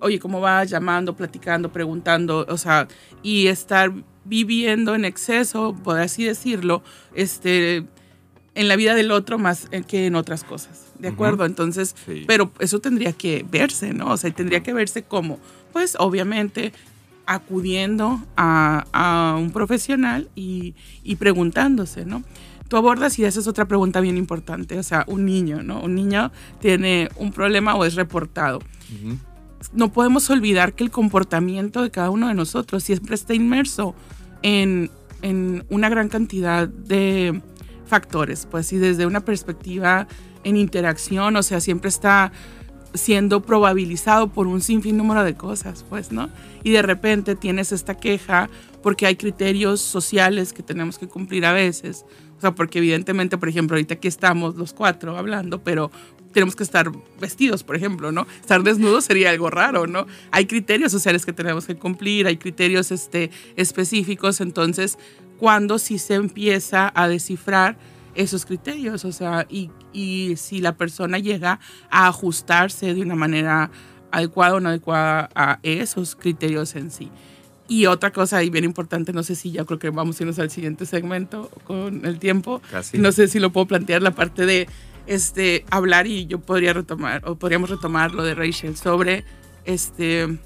[0.00, 2.88] oye, ¿cómo va llamando, platicando, preguntando, o sea,
[3.22, 3.90] y estar
[4.26, 6.82] viviendo en exceso, por así decirlo,
[7.14, 7.86] este,
[8.54, 11.46] en la vida del otro más que en otras cosas, ¿de acuerdo?
[11.46, 11.96] Entonces,
[12.26, 14.10] pero eso tendría que verse, ¿no?
[14.12, 15.38] O sea, tendría que verse como
[15.72, 16.72] pues obviamente
[17.26, 20.74] acudiendo a, un profesional y,
[21.18, 22.24] preguntándose, ¿no?
[22.68, 25.80] Tú abordas y esa es otra pregunta bien importante, o sea, un niño, ¿no?
[25.80, 28.60] Un niño tiene un problema o es reportado.
[29.72, 33.94] No podemos olvidar que el comportamiento de cada uno de nosotros siempre está inmerso
[34.42, 34.90] en,
[35.22, 37.40] en una gran cantidad de
[37.86, 40.08] factores, pues, y desde una perspectiva
[40.42, 42.32] en interacción, o sea, siempre está
[42.94, 46.28] siendo probabilizado por un sinfín número de cosas, pues, ¿no?
[46.62, 48.50] Y de repente tienes esta queja
[48.82, 52.04] porque hay criterios sociales que tenemos que cumplir a veces.
[52.38, 55.90] O sea, porque evidentemente, por ejemplo, ahorita aquí estamos los cuatro hablando, pero
[56.32, 58.26] tenemos que estar vestidos, por ejemplo, ¿no?
[58.40, 60.06] Estar desnudos sería algo raro, ¿no?
[60.30, 64.98] Hay criterios sociales que tenemos que cumplir, hay criterios este, específicos, entonces,
[65.38, 67.76] cuando sí se empieza a descifrar
[68.14, 69.70] esos criterios, o sea, y,
[70.36, 73.70] si la persona llega a ajustarse de una manera
[74.10, 77.10] adecuada o no adecuada a esos criterios en sí.
[77.68, 80.38] Y otra cosa ahí bien importante, no sé si ya creo que vamos a irnos
[80.40, 82.60] al siguiente segmento con el tiempo.
[82.70, 82.98] Casi.
[82.98, 84.66] No sé si lo puedo plantear la parte de
[85.06, 89.24] este hablar y yo podría retomar o podríamos retomar lo de Rachel sobre
[89.64, 90.38] este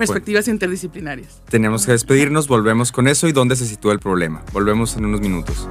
[0.00, 1.42] perspectivas interdisciplinarias.
[1.48, 4.42] Tenemos que despedirnos, volvemos con eso y dónde se sitúa el problema.
[4.52, 5.68] Volvemos en unos minutos.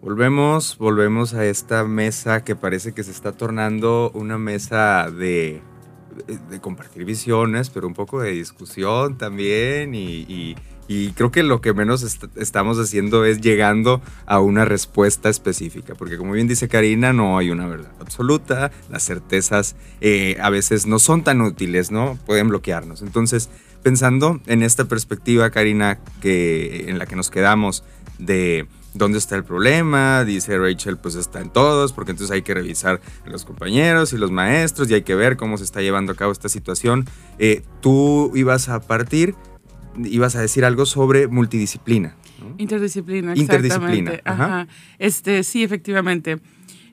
[0.00, 5.60] Volvemos, volvemos a esta mesa que parece que se está tornando una mesa de,
[6.60, 10.54] compartir visiones, pero un poco de discusión también y-
[10.94, 15.94] y creo que lo que menos est- estamos haciendo es llegando a una respuesta específica,
[15.94, 20.86] porque como bien dice Karina, no hay una verdad absoluta, las certezas eh, a veces
[20.86, 22.18] no son tan útiles, ¿no?
[22.26, 23.02] Pueden bloquearnos.
[23.02, 23.48] Entonces,
[23.82, 27.84] pensando en esta perspectiva, Karina, que, en la que nos quedamos
[28.18, 32.52] de dónde está el problema, dice Rachel, pues está en todos, porque entonces hay que
[32.52, 36.12] revisar a los compañeros y los maestros y hay que ver cómo se está llevando
[36.12, 37.06] a cabo esta situación.
[37.38, 39.34] Eh, tú ibas a partir,
[40.04, 42.16] ibas a decir algo sobre multidisciplina.
[42.40, 42.54] ¿no?
[42.58, 44.22] Interdisciplina, Interdisciplina, exactamente.
[44.24, 44.44] ajá.
[44.62, 44.68] Ajá.
[44.98, 46.38] Este, sí, efectivamente.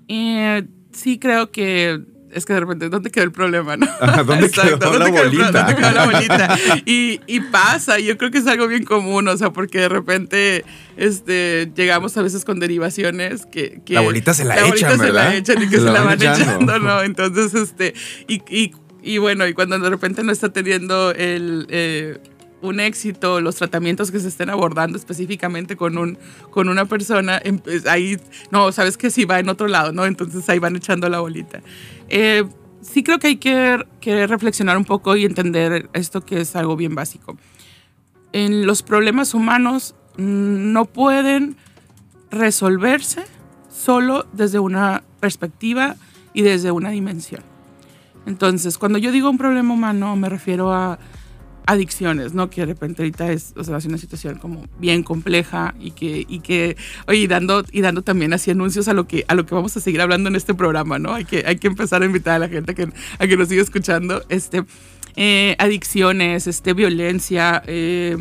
[0.07, 3.75] Eh, sí creo que es que de repente, ¿dónde quedó el problema?
[3.75, 3.88] No?
[4.25, 4.63] ¿dónde quedó
[4.99, 5.51] la el pro- bolita?
[5.63, 6.59] ¿Dónde quedó la bolita?
[6.85, 10.63] Y, y pasa, yo creo que es algo bien común, o sea, porque de repente
[10.95, 13.81] este, llegamos a veces con derivaciones que...
[13.83, 15.29] que La bolita se la bolita echan, se ¿verdad?
[15.29, 16.43] la echan y que Se se, la la van van echando.
[16.43, 17.01] echando, ¿no?
[17.01, 17.95] Entonces, este,
[18.27, 21.65] y, y, y bueno, y cuando de repente no está teniendo el...
[21.69, 22.19] eh,
[22.62, 26.17] un éxito, los tratamientos que se estén abordando específicamente con, un,
[26.50, 28.17] con una persona, em- pues, ahí,
[28.52, 30.06] no, sabes que sí va en otro lado, ¿no?
[30.06, 31.62] Entonces ahí van echando la bolita.
[32.10, 32.43] Eh,
[32.82, 36.76] sí creo que hay que, que reflexionar un poco y entender esto que es algo
[36.76, 37.38] bien básico.
[38.32, 41.56] En los problemas humanos mm, no pueden
[42.32, 43.24] resolverse
[43.69, 45.95] solo desde una perspectiva
[46.34, 47.43] y desde una dimensión.
[48.26, 51.00] Entonces, cuando yo digo un problema humano, me refiero a
[51.69, 52.49] adicciones, ¿no?
[52.49, 56.25] Que de repente ahorita es, o sea, es una situación como bien compleja y que,
[56.27, 56.75] y que
[57.08, 59.77] oye, y dando, y dando también así anuncios a lo que, a lo que vamos
[59.77, 61.13] a seguir hablando en este programa, ¿no?
[61.13, 63.49] Hay que, hay que empezar a invitar a la gente a que, a que nos
[63.49, 64.23] siga escuchando.
[64.29, 64.63] Este,
[65.15, 68.17] eh, adicciones, este, violencia, eh,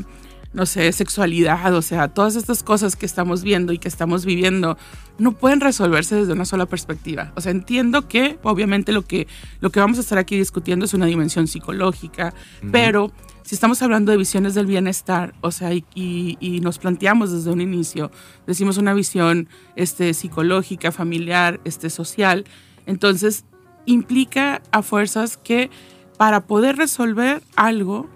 [0.52, 4.76] no sé, sexualidad, o sea, todas estas cosas que estamos viendo y que estamos viviendo
[5.18, 7.32] no pueden resolverse desde una sola perspectiva.
[7.34, 9.26] O sea, entiendo que obviamente lo que,
[9.60, 12.34] lo que vamos a estar aquí discutiendo es una dimensión psicológica,
[12.70, 13.12] pero
[13.48, 18.10] si estamos hablando de visiones del bienestar, o sea, y, nos planteamos desde un inicio,
[18.46, 22.44] decimos una visión este, psicológica, familiar, este, social,
[22.84, 23.46] entonces
[23.86, 25.70] implica a fuerzas que
[26.18, 28.06] para poder resolver algo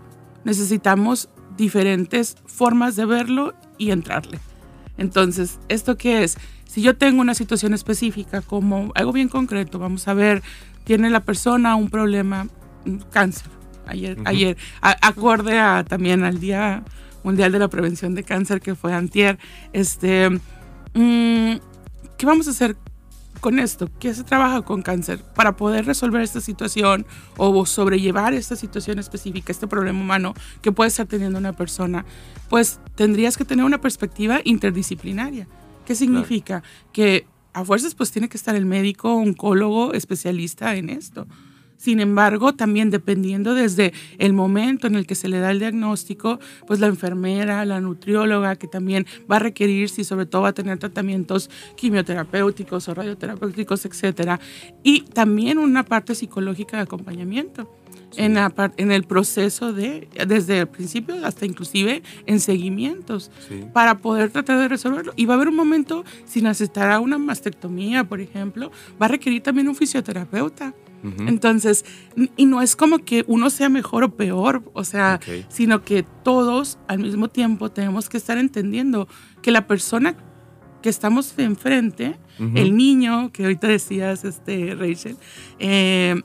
[0.44, 4.38] necesitamos diferentes formas de verlo y entrarle.
[4.98, 6.36] Entonces, ¿esto qué es?
[6.66, 10.42] Si yo tengo una situación específica, como algo bien concreto, vamos a ver,
[10.84, 12.48] tiene la persona un problema,
[13.10, 13.61] cáncer.
[13.86, 14.28] Ayer, Ujú.
[14.28, 16.82] ayer, a- acorde a, también al Día
[17.24, 19.38] Mundial de la Prevención de Cáncer, que fue antier,
[19.72, 21.52] este, mm,
[22.16, 22.76] ¿qué vamos a hacer
[23.40, 23.88] con esto?
[23.98, 25.20] ¿Qué se trabaja con cáncer?
[25.34, 30.88] Para poder resolver esta situación o sobrellevar esta situación específica, este problema humano que puede
[30.88, 32.04] estar teniendo una persona,
[32.48, 35.48] pues tendrías que tener una perspectiva interdisciplinaria.
[35.84, 36.62] ¿Qué significa?
[36.92, 41.26] Que a fuerzas pues tiene que estar el médico, oncólogo, especialista en esto.
[41.82, 46.38] Sin embargo, también dependiendo desde el momento en el que se le da el diagnóstico,
[46.64, 50.52] pues la enfermera, la nutrióloga, que también va a requerir, si sobre todo va a
[50.52, 54.38] tener tratamientos quimioterapéuticos o radioterapéuticos, etcétera,
[54.84, 57.68] y también una parte psicológica de acompañamiento.
[58.16, 63.64] En, la en el proceso de, desde el principio hasta inclusive en seguimientos, Sí.
[63.72, 65.14] para poder tratar de resolverlo.
[65.16, 69.42] Y va a haber un momento, si necesitará una mastectomía, por ejemplo, va a requerir
[69.42, 70.74] también un fisioterapeuta.
[71.02, 71.84] Entonces,
[72.36, 76.78] y no es como que uno sea mejor o peor, o sea, sino que todos
[76.86, 79.08] al mismo tiempo tenemos que estar entendiendo
[79.42, 80.14] que la persona
[80.80, 82.52] que estamos enfrente, Ujú.
[82.56, 85.16] el niño que ahorita decías, este, Rachel,
[85.58, 86.20] eh,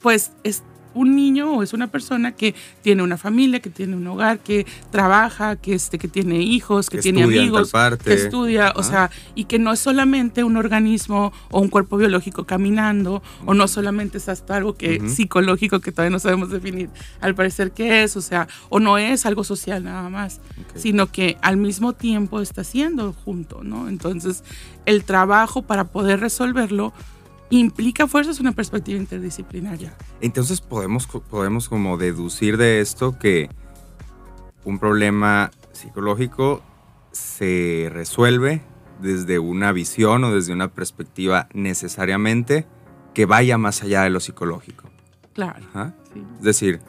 [0.00, 0.62] pues es
[0.96, 4.66] un niño o es una persona que tiene una familia, que tiene un hogar, que
[4.90, 7.70] trabaja, que, este, que tiene hijos, que, tiene amigos,
[8.02, 12.44] que estudia, o sea, y que no es solamente un organismo o un cuerpo biológico
[12.44, 16.88] caminando, o no solamente es hasta algo que psicológico que todavía no sabemos definir,
[17.20, 20.40] al parecer qué es, o sea, o no es algo social nada más,
[20.74, 23.88] sino que al mismo tiempo está siendo junto, ¿no?
[23.88, 24.42] Entonces,
[24.86, 26.94] el trabajo para poder resolverlo
[27.50, 29.94] implica fuerzas una perspectiva interdisciplinaria.
[30.20, 33.48] Entonces podemos, podemos como deducir de esto que
[34.64, 36.62] un problema psicológico
[37.12, 38.62] se resuelve
[39.00, 42.66] desde una visión o desde una perspectiva necesariamente
[43.14, 44.90] que vaya más allá de lo psicológico.
[45.32, 45.60] Claro.
[46.38, 46.80] Es decir,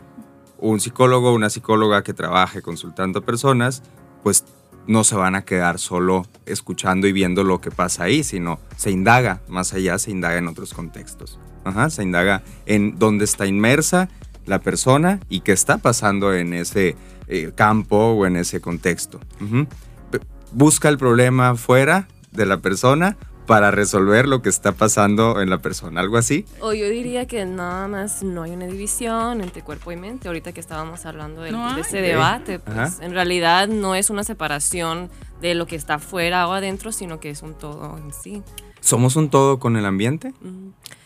[0.57, 3.83] un psicólogo o una psicóloga que trabaje consultando a personas,
[4.23, 4.45] pues
[4.87, 8.91] no se van a quedar solo escuchando y viendo lo que pasa ahí, sino se
[8.91, 11.39] indaga más allá, se indaga en otros contextos.
[11.89, 14.09] se indaga en dónde está inmersa
[14.45, 16.95] la persona y qué está pasando en ese
[17.27, 19.19] eh, campo o en ese contexto.
[20.53, 23.17] Busca el problema fuera de la persona
[23.47, 26.45] para resolver lo que está pasando en la persona, algo así.
[26.59, 30.51] O yo diría que nada más no hay una división entre cuerpo y mente, ahorita
[30.51, 35.09] que estábamos hablando de, ese debate, pues en realidad no es una separación
[35.41, 38.43] de lo que está afuera o adentro, sino que es un todo en sí.
[38.81, 40.33] ¿Somos un todo con el ambiente?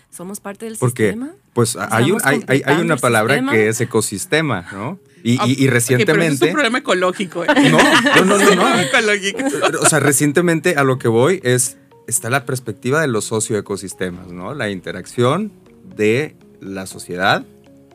[0.09, 1.33] Somos parte del Porque, sistema.
[1.53, 4.99] Pues hay, hay, hay, una palabra que es ecosistema, ¿no?
[5.23, 6.33] Y, y, recientemente.
[6.33, 7.43] es un problema ecológico.
[7.43, 7.47] ¿eh?
[7.69, 7.77] No,
[8.25, 8.65] no, no, no.
[9.81, 14.53] O sea, recientemente a lo que voy es está la perspectiva de los socioecosistemas, ¿no?
[14.53, 15.51] La interacción
[15.95, 17.45] de la sociedad,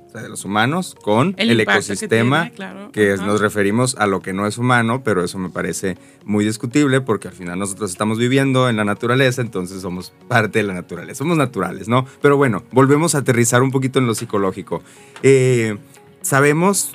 [0.07, 2.51] o sea, de los humanos, con el, ecosistema,
[2.93, 7.01] que, nos referimos a lo que no es humano, pero eso me parece muy discutible
[7.01, 11.19] porque al final nosotros estamos viviendo en la naturaleza, entonces somos parte de la naturaleza,
[11.19, 12.07] somos naturales, ¿no?
[12.23, 14.83] Pero bueno, volvemos a aterrizar un poquito en lo psicológico.
[15.23, 15.77] Eh,
[16.23, 16.93] sabemos,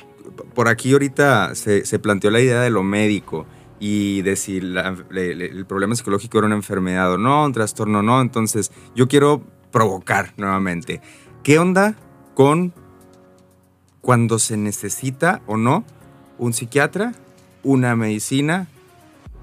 [0.54, 3.46] por aquí ahorita se, se planteó la idea de lo médico
[3.84, 8.22] y decir el problema psicológico era una enfermedad o no, un trastorno o no.
[8.22, 9.42] Entonces, yo quiero
[9.72, 11.02] provocar nuevamente.
[11.42, 11.96] ¿Qué onda
[12.36, 12.76] con
[14.02, 15.84] cuando se necesita o no
[16.38, 17.14] un psiquiatra,
[17.64, 18.68] una medicina,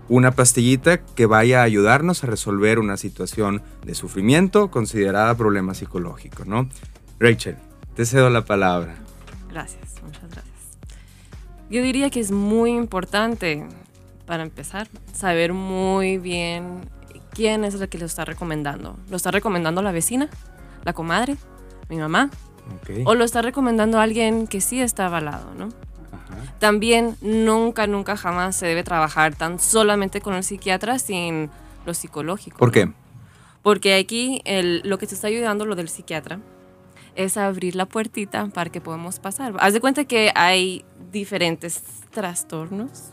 [0.08, 6.44] una pastillita que vaya a ayudarnos a resolver una situación de sufrimiento considerada problema psicológico,
[6.44, 6.68] ¿no?
[7.18, 7.56] Rachel,
[7.96, 8.98] te cedo la palabra.
[9.50, 10.78] Gracias, muchas gracias.
[11.70, 13.66] Yo diría que es muy importante
[14.28, 16.82] para empezar, saber muy bien
[17.30, 18.98] quién es el que lo está recomendando.
[19.08, 20.28] ¿Lo está recomendando la vecina,
[20.84, 21.38] la comadre,
[21.88, 22.30] mi mamá?
[23.06, 25.70] ¿O lo está recomendando alguien que sí está avalado, no?
[26.58, 31.48] También nunca, nunca, jamás se debe trabajar tan solamente con el psiquiatra sin
[31.86, 32.58] lo psicológico.
[32.58, 32.92] ¿Por qué?
[33.62, 36.40] Porque aquí el, lo que te está ayudando, lo del psiquiatra,
[37.14, 39.54] es abrir la puertita para que podamos pasar.
[39.58, 43.12] Haz de cuenta que hay diferentes trastornos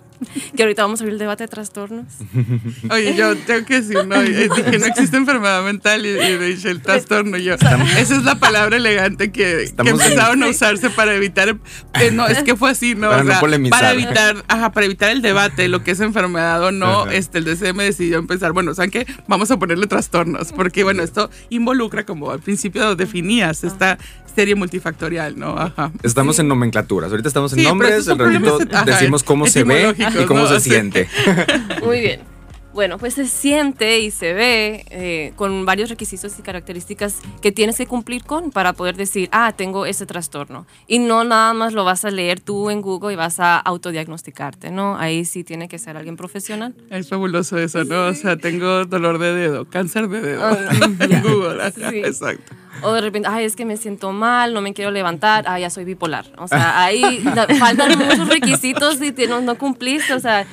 [0.55, 2.05] que ahorita vamos a abrir el debate de trastornos.
[2.89, 4.47] Oye, yo tengo que decir, no, dije,
[4.79, 7.37] no existe enfermedad mental y, dije el trastorno.
[7.37, 11.57] Yo, esa es la palabra elegante que, que empezaron a usarse para evitar,
[11.99, 13.09] eh, no, es que fue así, ¿no?
[13.09, 17.39] Para, para evitar, ajá, para evitar el debate, lo que es enfermedad o no, este,
[17.39, 19.05] el DCM decidió empezar, bueno, ¿saben qué?
[19.27, 23.97] Vamos a ponerle trastornos, porque bueno, esto involucra, como al principio definías, esta
[24.35, 25.57] serie multifactorial, ¿no?
[25.57, 25.91] Ajá.
[26.03, 27.09] Estamos en nomenclaturas.
[27.11, 31.09] Ahorita estamos en nombres, el ratito decimos cómo se ve y cómo se siente.
[31.83, 32.34] Muy bien.
[32.75, 37.77] Bueno, pues se siente y se ve eh, con varios requisitos y características que tienes
[37.77, 40.67] que cumplir con para poder decir, ah, tengo ese trastorno.
[40.85, 44.71] Y no nada más lo vas a leer tú en Google y vas a autodiagnosticarte,
[44.71, 44.97] ¿no?
[44.97, 46.75] Ahí sí tiene que ser alguien profesional.
[46.89, 48.07] Es fabuloso eso, ¿no?
[48.07, 50.57] O sea, tengo dolor de dedo, cáncer de dedo ah,
[50.99, 51.65] en Google.
[52.05, 52.53] Exacto.
[52.81, 55.69] O de repente, ay, es que me siento mal, no me quiero levantar, ah, ya
[55.69, 56.25] soy bipolar.
[56.37, 57.23] O sea, ahí
[57.57, 60.45] faltan muchos requisitos y no, no cumpliste, o sea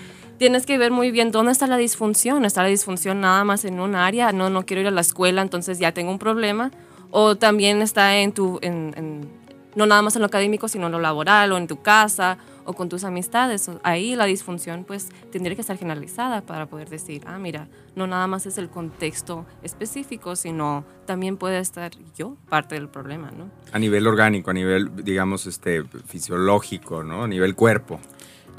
[0.42, 2.44] tienes que ver muy bien dónde está la disfunción.
[2.44, 4.33] ¿Está la disfunción nada más en un área?
[4.33, 6.72] No, no quiero ir a la escuela, entonces ya tengo un problema.
[7.12, 9.31] O también está en tu, en,
[9.76, 12.72] no nada más en lo académico, sino en lo laboral o en tu casa o
[12.72, 13.70] con tus amistades.
[13.85, 18.26] Ahí la disfunción pues tendría que estar generalizada para poder decir, ah, mira, no nada
[18.26, 23.48] más es el contexto específico, sino también puede estar yo parte del problema, ¿no?
[23.70, 27.22] A nivel orgánico, a nivel, digamos, este, fisiológico, ¿no?
[27.22, 28.00] A nivel cuerpo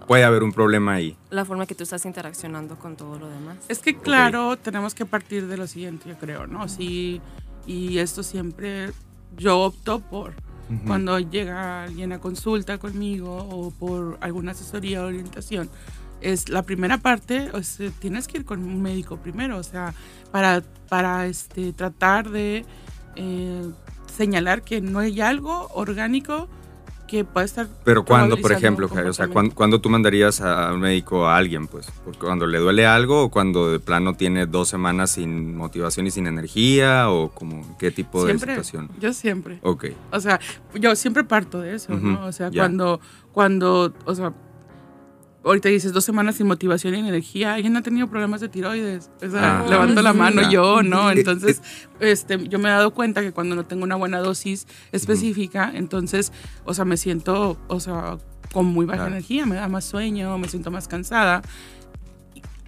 [0.07, 1.17] puede haber un problema ahí.
[1.29, 3.57] La forma que tú estás interaccionando con todo lo demás.
[3.67, 6.67] Es que claro, tenemos que partir de lo siguiente, yo creo, ¿no?
[6.67, 7.21] Sí,
[7.65, 8.91] y esto siempre
[9.37, 10.33] yo opto por
[10.87, 15.69] cuando llega alguien a consulta conmigo o por alguna asesoría o orientación.
[16.21, 19.93] Es la primera parte, o sea, tienes que ir con un médico primero, o sea,
[20.31, 22.65] para, para este, tratar de
[23.15, 23.71] eh,
[24.15, 26.47] señalar que no hay algo orgánico
[27.13, 27.67] que estar.
[27.83, 29.27] Pero cuando, por ejemplo, o sea.
[29.27, 31.67] ¿cuándo, tú mandarías a un médico a alguien?
[31.67, 36.07] Pues, porque cuando le duele algo o cuando de plano tiene dos semanas sin motivación
[36.07, 38.89] y sin energía o como qué tipo Siempre, de situación.
[38.99, 39.59] yo siempre.
[39.61, 39.85] Ok.
[40.11, 40.39] O sea,
[40.73, 42.25] yo siempre parto de eso, ¿no?
[42.25, 42.63] O sea, ya.
[42.63, 42.99] cuando,
[43.31, 44.33] cuando, o sea,
[45.43, 49.09] ahorita dices dos semanas sin motivación y energía, alguien ha tenido problemas de tiroides.
[49.25, 49.65] O sea, Ah.
[49.69, 50.49] levanto la mano Ya.
[50.49, 51.11] yo, ¿no?
[51.11, 51.61] Entonces,
[51.99, 56.31] este, yo me he dado cuenta que cuando no tengo una buena dosis específica, entonces,
[56.65, 58.17] o sea, me siento, o sea,
[58.51, 59.15] con muy baja Claro.
[59.15, 61.41] energía, me da más sueño, me siento más cansada.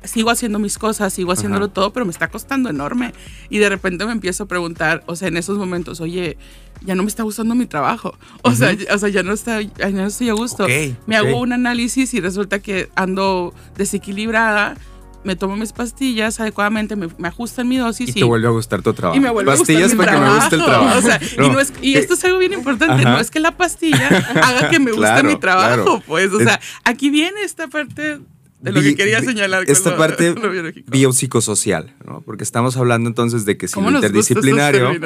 [0.06, 1.74] Sigo haciendo mis cosas, sigo haciéndolo Ajá.
[1.74, 3.14] todo, pero me está costando enorme.
[3.50, 6.38] Y de repente me empiezo a preguntar, o sea, en esos momentos, oye,
[6.82, 8.18] ya no me está gustando mi trabajo.
[8.44, 10.64] O, sea, o sea, ya no, está, ya no estoy a gusto.
[10.66, 10.70] Ok,
[11.08, 11.28] me ok.
[11.28, 14.76] hago un análisis y resulta que ando desequilibrada,
[15.24, 18.52] me tomo mis pastillas adecuadamente, me, me ajustan mi dosis Y y, te vuelve a
[18.52, 19.18] gustar tu trabajo.
[19.18, 20.98] y me vuelve Pastillas a gustar mi para que me guste el trabajo.
[21.00, 21.54] O sea, y, No.
[21.54, 23.12] no es- y esto es algo bien importante, Ajá.
[23.14, 24.08] no es que la pastilla
[24.44, 26.04] haga que me guste Claro, mi trabajo, claro.
[26.06, 28.20] pues, o sea, aquí viene esta parte
[28.66, 29.64] de lo Bi- que quería señalar.
[29.66, 30.50] con Esta lo- parte lo
[30.88, 32.22] biopsicosocial, ¿no?
[32.22, 35.06] Porque estamos hablando entonces de que si ¿Cómo lo interdisciplinario, si lo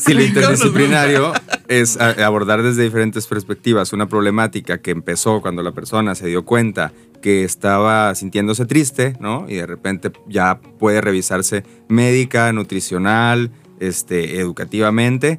[0.00, 1.32] ¿cómo nos interdisciplinario
[1.68, 6.44] es a- abordar desde diferentes perspectivas una problemática que empezó cuando la persona se dio
[6.44, 9.44] cuenta que estaba sintiéndose triste, ¿no?
[9.48, 13.50] Y de repente ya puede revisarse médica, nutricional,
[13.80, 15.38] este, educativamente,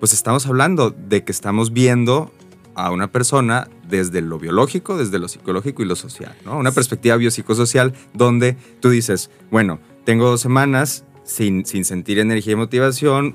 [0.00, 2.32] pues estamos hablando de que estamos viendo
[2.76, 6.58] a una persona desde lo biológico, desde lo psicológico y lo social, ¿no?
[6.58, 13.34] Una perspectiva biopsicosocial donde tú dices, bueno, tengo dos semanas sin, sentir energía y motivación,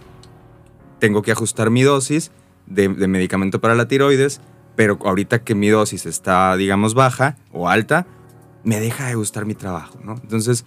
[0.99, 2.31] tengo que ajustar mi dosis
[2.65, 4.41] de, de medicamento para la tiroides,
[4.75, 8.07] pero ahorita que mi dosis está, digamos, baja o alta,
[8.63, 10.15] me deja de gustar mi trabajo, ¿no?
[10.21, 10.65] Entonces,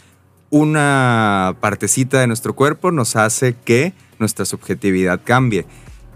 [0.50, 5.66] una partecita de nuestro cuerpo nos hace que nuestra subjetividad cambie.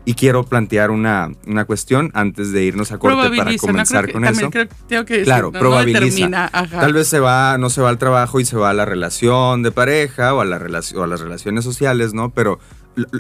[0.06, 4.24] Y quiero plantear una, una cuestión antes de irnos a corte para comenzar que con
[4.24, 4.50] eso.
[4.50, 6.48] creo tengo que decir, Claro, no- probabiliza.
[6.70, 9.62] Tal vez se va, no se va al trabajo y se va a la relación
[9.62, 12.30] de pareja o a, la relación, o a las relaciones sociales, ¿no?
[12.30, 12.58] Pero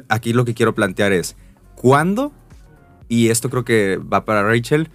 [0.08, 1.36] aquí lo que quiero plantear es,
[1.76, 2.32] ¿cuándo?
[3.08, 4.88] Y esto creo que va para Rachel,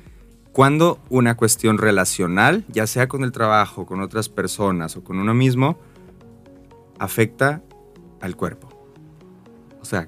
[0.53, 5.33] ¿cuándo una cuestión relacional, ya sea con el trabajo, con otras personas o con uno
[5.35, 5.77] mismo,
[6.97, 7.61] afecta
[8.21, 8.69] al cuerpo?
[9.81, 10.07] O sea,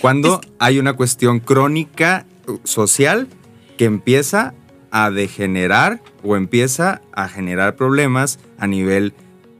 [0.00, 3.28] ¿cuándo hay una cuestión crónica uh, social
[3.76, 4.54] que empieza
[4.90, 9.14] a degenerar o empieza a generar problemas a nivel,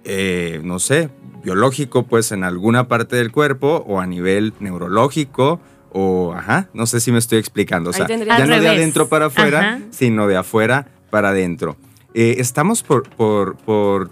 [0.04, 1.10] eh, no sé,
[1.42, 5.60] biológico, pues en alguna parte del cuerpo o a nivel neurológico
[5.90, 7.90] o, ajá, no sé si me estoy explicando.
[7.90, 9.80] O sea, ya Al no de adentro para afuera, Ajá.
[9.90, 11.76] sino de afuera para adentro.
[12.14, 14.10] Eh, estamos por, por, por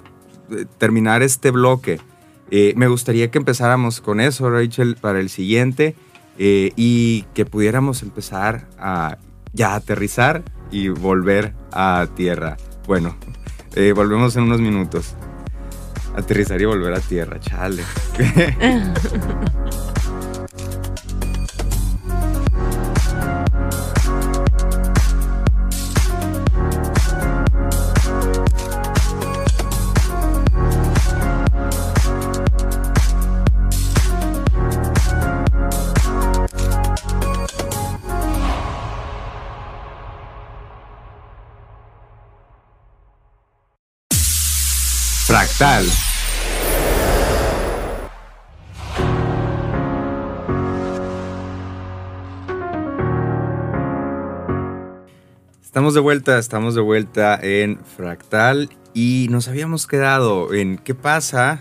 [0.51, 2.01] eh, terminar este bloque.
[2.51, 5.95] Eh, me gustaría que empezáramos con eso, Rachel, para el siguiente
[6.39, 9.19] eh, y que pudiéramos empezar a
[9.53, 12.57] ya aterrizar y volver a tierra.
[12.87, 13.17] Bueno,
[13.75, 15.15] eh, volvemos en unos minutos.
[16.17, 17.83] Aterrizar y volver a tierra, chale.
[55.77, 61.61] Estamos de vuelta, estamos de vuelta en Fractal y nos habíamos quedado en qué pasa,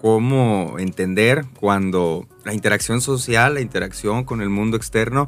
[0.00, 5.26] cómo entender cuando la interacción social, la interacción con el mundo externo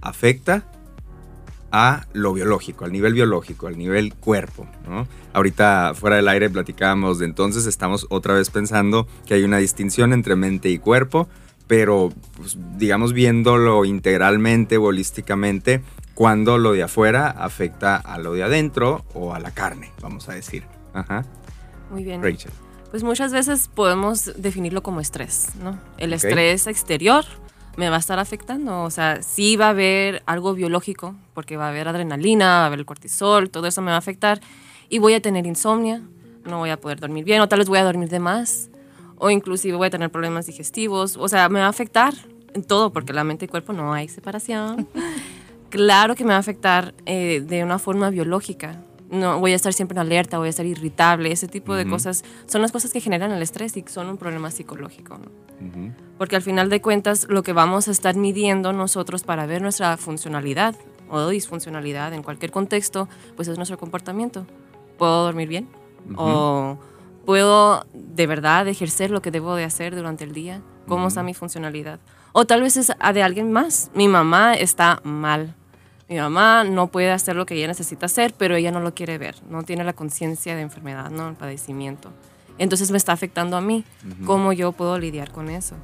[0.00, 0.64] afecta
[1.70, 4.66] a lo biológico, al nivel biológico, al nivel cuerpo.
[5.34, 10.14] Ahorita fuera del aire platicábamos de entonces, estamos otra vez pensando que hay una distinción
[10.14, 11.28] entre mente y cuerpo,
[11.66, 15.82] pero pues, digamos viéndolo integralmente, holísticamente,
[16.16, 20.32] cuando lo de afuera afecta a lo de adentro o a la carne, vamos a
[20.32, 20.64] decir.
[20.94, 21.24] Ajá.
[21.90, 22.22] Muy bien.
[22.22, 22.50] Rachel.
[22.90, 25.78] Pues muchas veces podemos definirlo como estrés, ¿no?
[25.98, 26.16] El Ok.
[26.16, 27.24] estrés exterior
[27.76, 31.66] me va a estar afectando, o sea, sí va a haber algo biológico, porque va
[31.66, 34.40] a haber adrenalina, va a haber el cortisol, todo eso me va a afectar
[34.88, 36.00] y voy a tener insomnia,
[36.46, 38.70] no voy a poder dormir bien o tal vez voy a dormir de más
[39.18, 42.14] o inclusive voy a tener problemas digestivos, o sea, me va a afectar
[42.54, 44.88] en todo porque la mente y cuerpo no hay separación.
[45.70, 49.72] claro que me va a afectar eh, de una forma biológica, no voy a estar
[49.72, 53.00] siempre en alerta, voy a estar irritable, ese tipo de cosas son las cosas que
[53.00, 55.18] generan el estrés y son un problema psicológico.
[56.18, 59.96] Porque al final de cuentas lo que vamos a estar midiendo nosotros para ver nuestra
[59.96, 60.74] funcionalidad
[61.08, 64.46] o disfuncionalidad en cualquier contexto, pues es nuestro comportamiento.
[64.98, 65.68] ¿Puedo dormir bien?
[66.16, 66.78] ¿O
[67.24, 70.62] puedo de verdad ejercer lo que debo de hacer durante el día?
[70.88, 72.00] ¿Cómo está mi funcionalidad?
[72.38, 73.90] O tal vez es de alguien más.
[73.94, 75.54] Mi mamá está mal
[76.08, 79.18] mi mamá no puede hacer lo que ella necesita hacer, pero ella no lo quiere
[79.18, 82.12] ver, no tiene la conciencia de enfermedad, no el padecimiento.
[82.58, 83.84] Entonces me está afectando a mí.
[84.24, 85.74] ¿Cómo yo puedo lidiar con eso?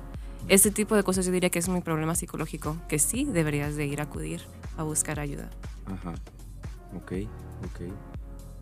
[0.49, 3.87] Ese tipo de cosas yo diría que es mi problema psicológico, que sí deberías de
[3.87, 4.43] ir a acudir
[4.77, 5.51] a buscar ayuda.
[5.87, 6.15] Ajá.
[6.97, 7.13] Ok,
[7.65, 7.93] ok.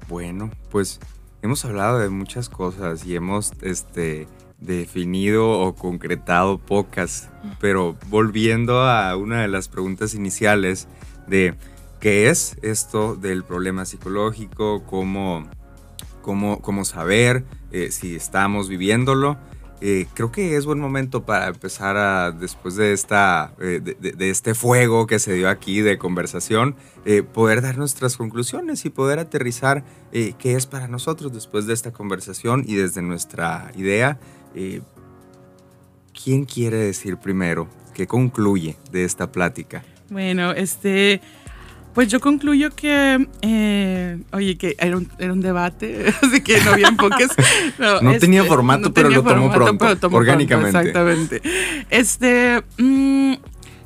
[0.08, 0.98] Bueno, pues
[1.42, 4.26] hemos hablado de muchas cosas y hemos este,
[4.60, 7.30] definido o concretado pocas,
[7.60, 10.86] pero volviendo a una de las preguntas iniciales,
[11.26, 11.54] de
[12.00, 15.48] qué es esto del problema psicológico, cómo,
[16.22, 19.38] cómo, cómo saber eh, si estamos viviéndolo.
[19.82, 24.54] Eh, creo que es buen momento para empezar a, después de, esta, eh, de, este
[24.54, 26.76] fuego que se dio aquí de conversación,
[27.32, 29.82] poder dar nuestras conclusiones y poder aterrizar
[30.12, 34.18] qué es para nosotros después de esta conversación y desde nuestra idea.
[34.52, 37.68] ¿Quién quiere decir primero?
[37.94, 39.82] ¿Qué concluye de esta plática?
[40.10, 41.20] Bueno, este,
[41.94, 46.72] pues yo concluyo que, eh, oye, que era un, era un, debate, así que no
[46.72, 47.28] había enfoques.
[47.78, 50.78] No, tenía este, formato, pero lo tomó pronto, orgánicamente.
[50.78, 51.42] exactamente.
[51.88, 53.34] Este, mm,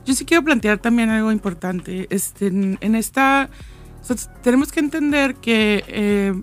[0.04, 2.06] yo sí quiero plantear también algo importante.
[2.10, 3.48] Este, en, esta,
[4.42, 6.34] tenemos que entender que eh,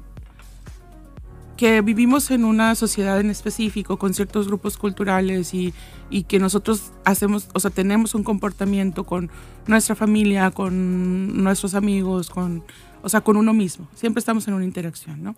[1.62, 5.76] que vivimos en una sociedad en específico con ciertos grupos culturales y,
[6.09, 9.30] y, que nosotros hacemos, o sea, tenemos un comportamiento con
[9.68, 12.64] nuestra familia, con nuestros amigos, con,
[13.03, 13.88] o sea, con uno mismo.
[13.93, 15.36] Siempre estamos en una interacción, ¿no?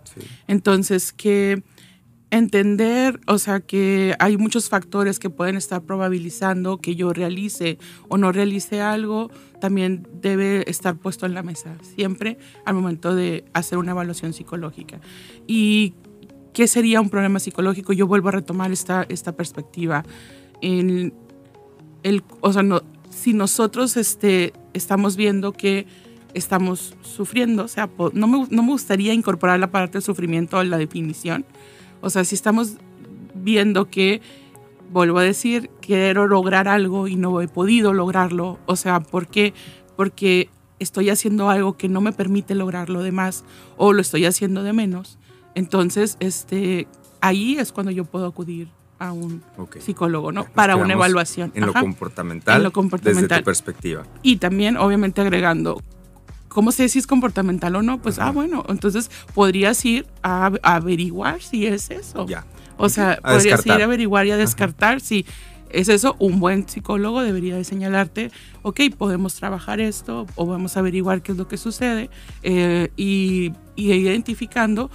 [0.48, 1.62] Entonces, que
[2.32, 8.18] entender, o sea, que hay muchos factores que pueden estar probabilizando que yo realice o
[8.18, 13.78] no realice algo, también debe estar puesto en la mesa, siempre al momento de hacer
[13.78, 15.02] una evaluación psicológica.
[15.48, 15.96] Y
[16.54, 17.94] ¿Qué sería un problema psicológico?
[17.94, 20.04] Yo vuelvo a retomar esta, esta perspectiva.
[20.62, 21.14] El,
[22.42, 25.88] o sea, no, si nosotros este, estamos viendo que
[26.34, 30.64] estamos sufriendo, o sea, no me, no me gustaría incorporar la parte de sufrimiento a
[30.64, 31.46] la definición.
[32.02, 32.78] O sea, si estamos
[33.34, 34.22] viendo que,
[34.92, 39.54] vuelvo a decir, quiero lograr algo y no he podido lograrlo, o sea, ¿por qué?
[39.96, 40.50] Porque
[40.80, 43.44] estoy haciendo algo que no me permite lograr lo demás
[43.78, 45.18] o lo estoy haciendo de menos.
[45.56, 46.88] Entonces, este,
[47.22, 49.44] ahí es cuando yo puedo acudir a un
[49.80, 50.46] psicólogo, ¿no?
[50.46, 51.52] Para una evaluación.
[51.56, 53.28] En lo, comportamental, en lo comportamental.
[53.28, 54.04] Desde tu perspectiva.
[54.22, 55.82] Y también, obviamente, agregando,
[56.48, 58.02] ¿cómo sé si es comportamental o no?
[58.02, 62.26] Pues, ah, bueno, entonces podrías ir a, averiguar si es eso.
[62.28, 62.46] Ya.
[62.78, 65.26] O sea, podrías ir a averiguar y a descartar si
[65.70, 66.16] es eso.
[66.20, 68.32] Un buen psicólogo debería de señalarte,
[68.62, 72.10] ok, podemos trabajar esto o vamos a averiguar qué es lo que sucede
[72.42, 74.90] eh, y, y identificando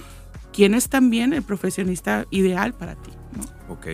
[0.53, 3.11] quién es también el profesionista ideal para ti.
[3.69, 3.87] Ok,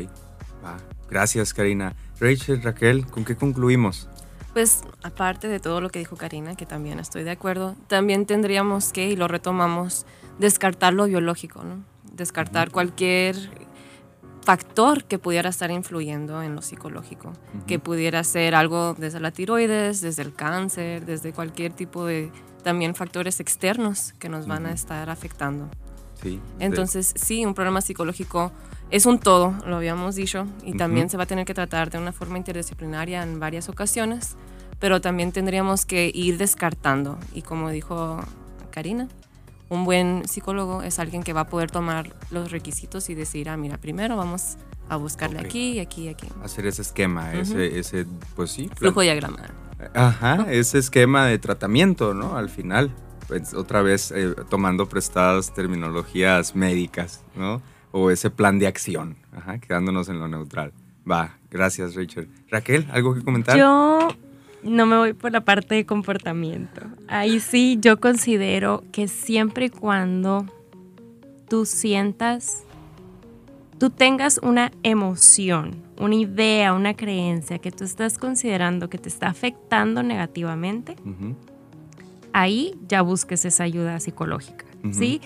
[1.09, 1.95] Gracias, Karina.
[2.19, 4.09] Rachel, Raquel, ¿con qué concluimos?
[4.53, 8.93] Pues aparte de todo lo que dijo Karina, que también estoy de acuerdo, también tendríamos
[8.93, 10.05] que, y lo retomamos,
[10.39, 11.83] descartar lo biológico, ¿no?
[12.13, 13.35] Descartar cualquier
[14.41, 17.33] factor que pudiera estar influyendo en lo psicológico,
[17.67, 22.31] que pudiera ser algo desde la tiroides, desde el cáncer, desde cualquier tipo de
[22.63, 25.69] también factores externos que nos van a estar afectando.
[26.59, 28.51] Entonces, sí, un problema psicológico
[28.91, 31.97] es un todo, lo habíamos dicho, y también se va a tener que tratar de
[31.97, 34.35] una forma interdisciplinaria en varias ocasiones,
[34.79, 37.17] pero también tendríamos que ir descartando.
[37.33, 38.19] Y como dijo
[38.71, 39.07] Karina,
[39.69, 43.57] un buen psicólogo es alguien que va a poder tomar los requisitos y decir, ah,
[43.57, 44.57] mira, primero vamos
[44.87, 46.27] a buscarle aquí aquí, aquí, aquí.
[46.43, 48.05] Hacer ese esquema, ese, ese,
[48.35, 48.69] pues sí.
[48.75, 49.39] Flujo diagrama.
[49.93, 52.37] Ajá, ese esquema de tratamiento, ¿no?
[52.37, 52.91] Al final
[53.27, 57.61] pues, otra vez eh, tomando prestadas terminologías médicas, ¿no?
[57.91, 59.15] O ese plan de acción,
[59.61, 60.73] quedándonos en lo neutral.
[61.09, 62.27] Va, gracias Rachel.
[62.49, 63.57] Raquel, ¿algo que comentar?
[63.57, 64.09] Yo
[64.63, 66.81] no me voy por la parte de comportamiento.
[67.07, 70.45] Ahí sí yo considero que siempre y cuando
[71.47, 72.63] tú sientas,
[73.77, 79.27] tú tengas una emoción, una idea, una creencia que tú estás considerando que te está
[79.27, 80.95] afectando negativamente,
[82.35, 85.21] ahí ya busques esa ayuda psicológica, ¿sí?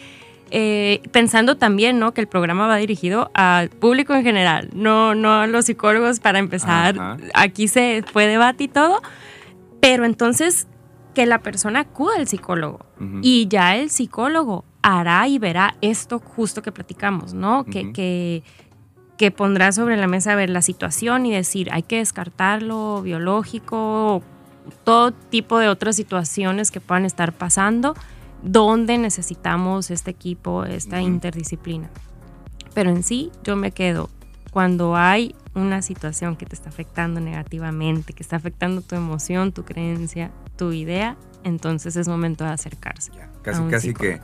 [0.51, 2.13] Eh, pensando también ¿no?
[2.13, 6.37] que el programa va dirigido al público en general, no, no a los psicólogos para
[6.39, 7.17] empezar.
[7.33, 9.01] Aquí se fue debate y todo,
[9.81, 10.67] pero entonces
[11.15, 12.79] que la persona acuda al psicólogo
[13.23, 17.65] y ya el psicólogo hará y verá esto justo que platicamos, ¿no?
[17.65, 18.43] que, que,
[19.17, 24.23] que, pondrá sobre la mesa a ver la situación y decir, hay que descartarlo, biológico,
[24.69, 27.95] todo tipo de otras situaciones que puedan estar pasando,
[28.41, 31.89] donde necesitamos este equipo, esta interdisciplina.
[32.73, 34.09] Pero en sí, yo me quedo
[34.51, 39.63] cuando hay una situación que te está afectando negativamente, que está afectando tu emoción, tu
[39.63, 43.11] creencia, tu idea, entonces es momento de acercarse.
[43.41, 44.21] casi, casi que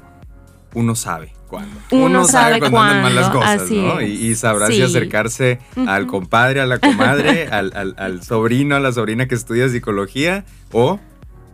[0.74, 1.80] uno sabe cuándo.
[1.92, 4.02] Uno, sabe, cuándo, andan mal las cosas, ¿no?
[4.02, 9.36] Y, sabrá si acercarse al compadre, a la comadre, al, sobrino, a la sobrina que
[9.36, 11.00] estudia psicología o,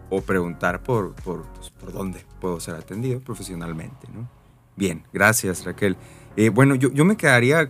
[0.09, 4.27] o preguntar por, por, pues, por dónde puedo ser atendido profesionalmente, ¿no?
[4.75, 5.97] Bien, gracias Raquel.
[6.35, 7.69] Eh, bueno, yo, yo me quedaría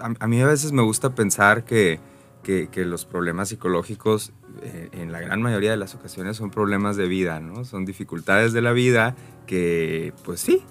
[0.00, 2.00] a, mí a veces me gusta pensar que,
[2.42, 7.06] que, los problemas psicológicos eh, en la gran mayoría de las ocasiones son problemas de
[7.06, 7.64] vida, ¿no?
[7.64, 9.16] Son dificultades de la vida
[9.46, 10.62] que, pues sí,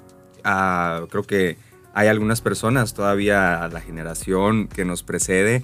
[1.10, 1.58] creo que
[1.94, 5.64] hay algunas personas, todavía la generación que nos precede,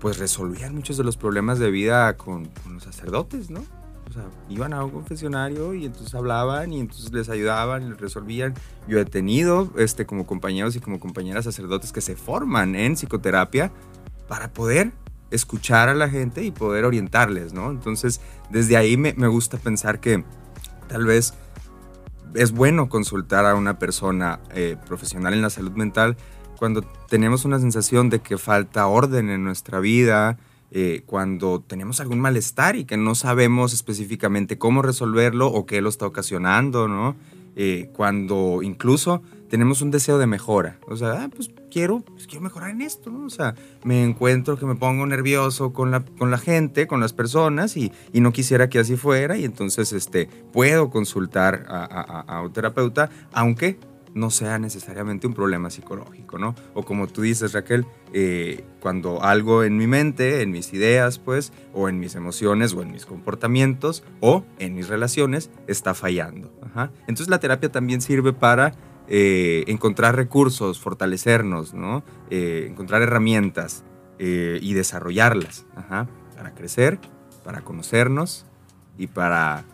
[0.00, 3.64] pues resolvían muchos de los problemas de vida con, con los sacerdotes, ¿no?
[4.08, 8.52] O sea, iban a un confesionario y entonces hablaban y entonces les ayudaban, les resolvían.
[8.86, 13.72] Yo he tenido este, como compañeros y como compañeras sacerdotes que se forman en psicoterapia
[14.28, 14.92] para poder
[15.30, 17.70] escuchar a la gente y poder orientarles, ¿no?
[17.70, 18.20] Entonces,
[18.50, 20.24] desde ahí me, me gusta pensar que
[20.88, 21.32] tal vez
[22.34, 26.16] es bueno consultar a una persona eh, profesional en la salud mental
[26.62, 30.38] cuando tenemos una sensación de que falta orden en nuestra vida,
[30.70, 35.88] eh, cuando tenemos algún malestar y que no sabemos específicamente cómo resolverlo o qué lo
[35.88, 37.16] está ocasionando, ¿no?
[37.56, 40.78] Eh, cuando incluso tenemos un deseo de mejora.
[40.86, 43.24] O sea, ah, pues quiero, pues quiero mejorar en esto, ¿no?
[43.24, 47.12] O sea, me encuentro que me pongo nervioso con la, con la gente, con las
[47.12, 52.20] personas y, y no quisiera que así fuera y entonces este, puedo consultar a, a,
[52.20, 53.78] a un terapeuta, aunque
[54.14, 56.54] no sea necesariamente un problema psicológico, ¿no?
[56.74, 61.52] O como tú dices, Raquel, eh, cuando algo en mi mente, en mis ideas, pues,
[61.72, 66.52] o en mis emociones, o en mis comportamientos, o en mis relaciones, está fallando.
[67.06, 68.74] Entonces la terapia también sirve para
[69.08, 72.02] eh, encontrar recursos, fortalecernos, ¿no?
[72.30, 73.84] Eh, encontrar herramientas
[74.24, 75.66] y desarrollarlas,
[76.36, 77.00] para crecer,
[77.42, 78.46] para conocernos
[78.96, 79.64] y para,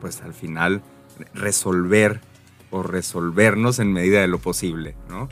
[0.00, 0.80] pues, al final
[1.34, 2.22] resolver
[2.70, 5.28] o resolvernos en medida de lo posible, ¿no?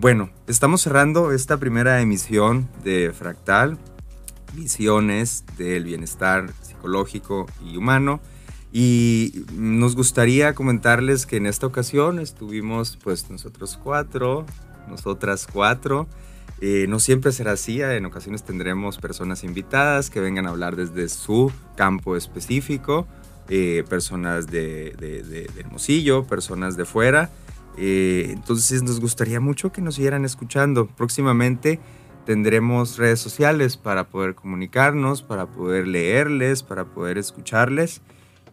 [0.00, 3.78] Bueno, estamos cerrando esta primera emisión de Fractal,
[4.52, 8.20] visiones del bienestar psicológico y humano.
[8.76, 14.46] Y nos gustaría comentarles que en esta ocasión estuvimos pues nosotros cuatro,
[14.88, 16.08] nosotras cuatro.
[16.60, 21.08] Eh, no siempre será así, en ocasiones tendremos personas invitadas que vengan a hablar desde
[21.08, 23.06] su campo específico.
[23.48, 27.30] Eh, personas de, de, Hermosillo, personas de fuera.
[27.78, 30.88] Eh, entonces nos gustaría mucho que nos siguieran escuchando.
[30.88, 31.78] Próximamente
[32.26, 38.02] tendremos redes sociales para poder comunicarnos, para poder leerles, para poder escucharles.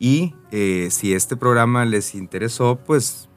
[0.04, 3.30] Y eh, si este programa les interesó, pues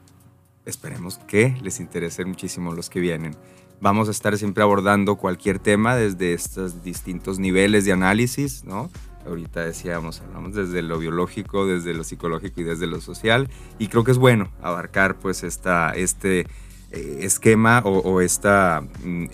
[0.65, 3.35] esperemos que les interese muchísimo los que vienen.
[3.81, 8.89] Vamos a estar siempre abordando cualquier tema desde estos distintos niveles de análisis, ¿no?
[9.27, 13.47] ahorita decíamos, hablamos desde lo biológico, desde lo psicológico y desde lo social,
[13.77, 16.47] y creo que es bueno abarcar pues esta, este
[16.91, 19.25] eh, esquema o, esta mm,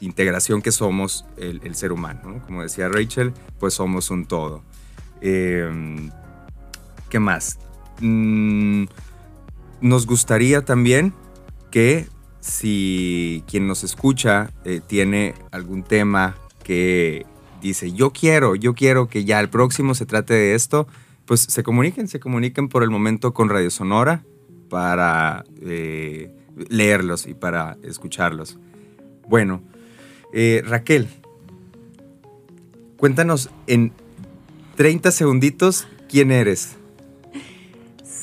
[0.00, 2.42] integración que somos el, ser humano.
[2.44, 4.62] Como decía Rachel, pues somos un todo.
[5.22, 6.10] Em,
[7.08, 7.58] ¿Qué más?
[8.00, 8.84] Mm,
[9.80, 11.12] nos gustaría también
[11.70, 12.06] que
[12.40, 17.26] si quien nos escucha eh, tiene algún tema que
[17.60, 20.86] dice, yo quiero, yo quiero que ya el próximo se trate de esto,
[21.24, 24.24] pues se comuniquen, se comuniquen por el momento con Radio Sonora
[24.68, 26.30] para eh,
[26.68, 28.58] leerlos y para escucharlos.
[29.28, 29.62] Bueno,
[30.32, 31.08] eh, Raquel,
[32.96, 33.92] cuéntanos en
[34.76, 36.77] 30 segunditos quién eres.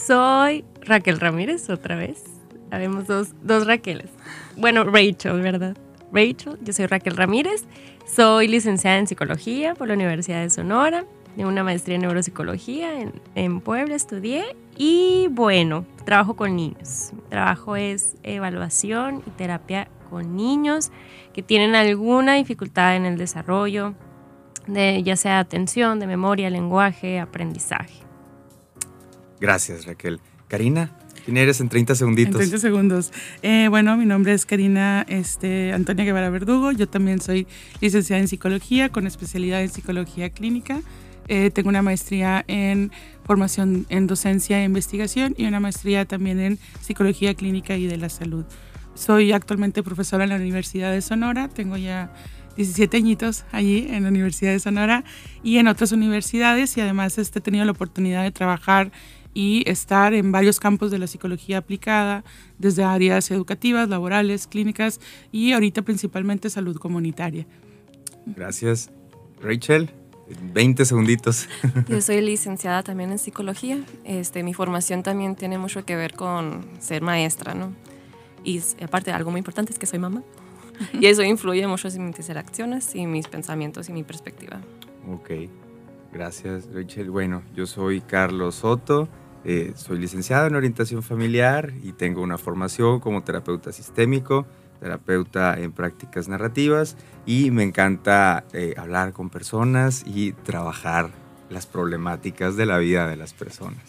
[0.05, 2.23] Soy Raquel Ramírez, otra vez.
[2.69, 4.11] Habemos dos, dos Raqueles.
[4.55, 5.75] Bueno, Rachel, ¿verdad?
[6.11, 7.65] Rachel, yo soy Raquel Ramírez.
[8.05, 13.19] Soy licenciada en psicología por la Universidad de Sonora, de una maestría en neuropsicología en,
[13.33, 17.09] en, Puebla estudié y bueno, trabajo con niños.
[17.13, 20.91] Mi trabajo es evaluación y terapia con niños
[21.33, 23.95] que tienen alguna dificultad en el desarrollo,
[24.67, 28.04] de ya sea atención, de memoria, lenguaje, aprendizaje.
[29.39, 30.19] Gracias Raquel.
[30.47, 30.91] Karina,
[31.25, 32.35] ¿Quién eres en 30 segunditos?
[32.35, 33.11] En 30 segundos.
[33.41, 36.71] Eh, bueno, mi nombre es Karina este, Antonia Guevara Verdugo.
[36.71, 37.47] Yo también soy
[37.81, 40.81] licenciada en psicología con especialidad en psicología clínica.
[41.27, 42.91] Eh, tengo una maestría en
[43.23, 48.09] formación en docencia e investigación y una maestría también en psicología clínica y de la
[48.09, 48.45] salud.
[48.93, 52.13] Soy actualmente profesora en la Universidad de Sonora, tengo ya
[52.55, 55.03] 17 añitos allí en la Universidad de Sonora
[55.43, 58.91] y en otras universidades y además este, he tenido la oportunidad de trabajar
[59.35, 62.23] y estar en varios campos de la psicología aplicada,
[62.57, 64.99] desde áreas educativas, laborales, clínicas
[65.31, 67.45] y ahorita principalmente salud comunitaria.
[68.25, 68.89] Gracias.
[69.41, 69.91] Rachel,
[70.53, 71.47] 20 segunditos.
[71.89, 73.83] Yo soy licenciada también en psicología.
[74.05, 77.73] Este, mi formación también tiene mucho que ver con ser maestra, ¿no?
[78.45, 80.23] Y aparte, algo muy importante es que soy mamá.
[80.93, 84.59] Y eso influye mucho en mis interacciones y mis pensamientos y mi perspectiva.
[85.09, 85.49] Ok,
[86.11, 87.11] gracias Rachel.
[87.11, 89.07] Bueno, yo soy Carlos Soto,
[89.47, 94.47] eh, soy licenciado en orientación familiar y tengo una formación como terapeuta sistémico,
[94.79, 101.11] terapeuta en prácticas narrativas y me encanta eh, hablar con personas y trabajar
[101.51, 103.83] las problemáticas de la vida de las personas.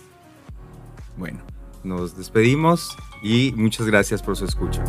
[1.16, 1.38] Bueno,
[1.84, 4.84] nos despedimos y muchas gracias por su escucha.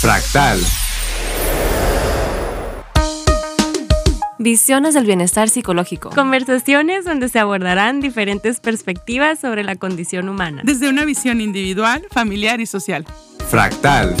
[0.00, 0.60] Fractal.
[4.44, 6.10] Visiones del bienestar psicológico.
[6.10, 10.60] Conversaciones donde se abordarán diferentes perspectivas sobre la condición humana.
[10.62, 13.06] Desde una visión individual, familiar y social.
[13.48, 14.14] Fractal.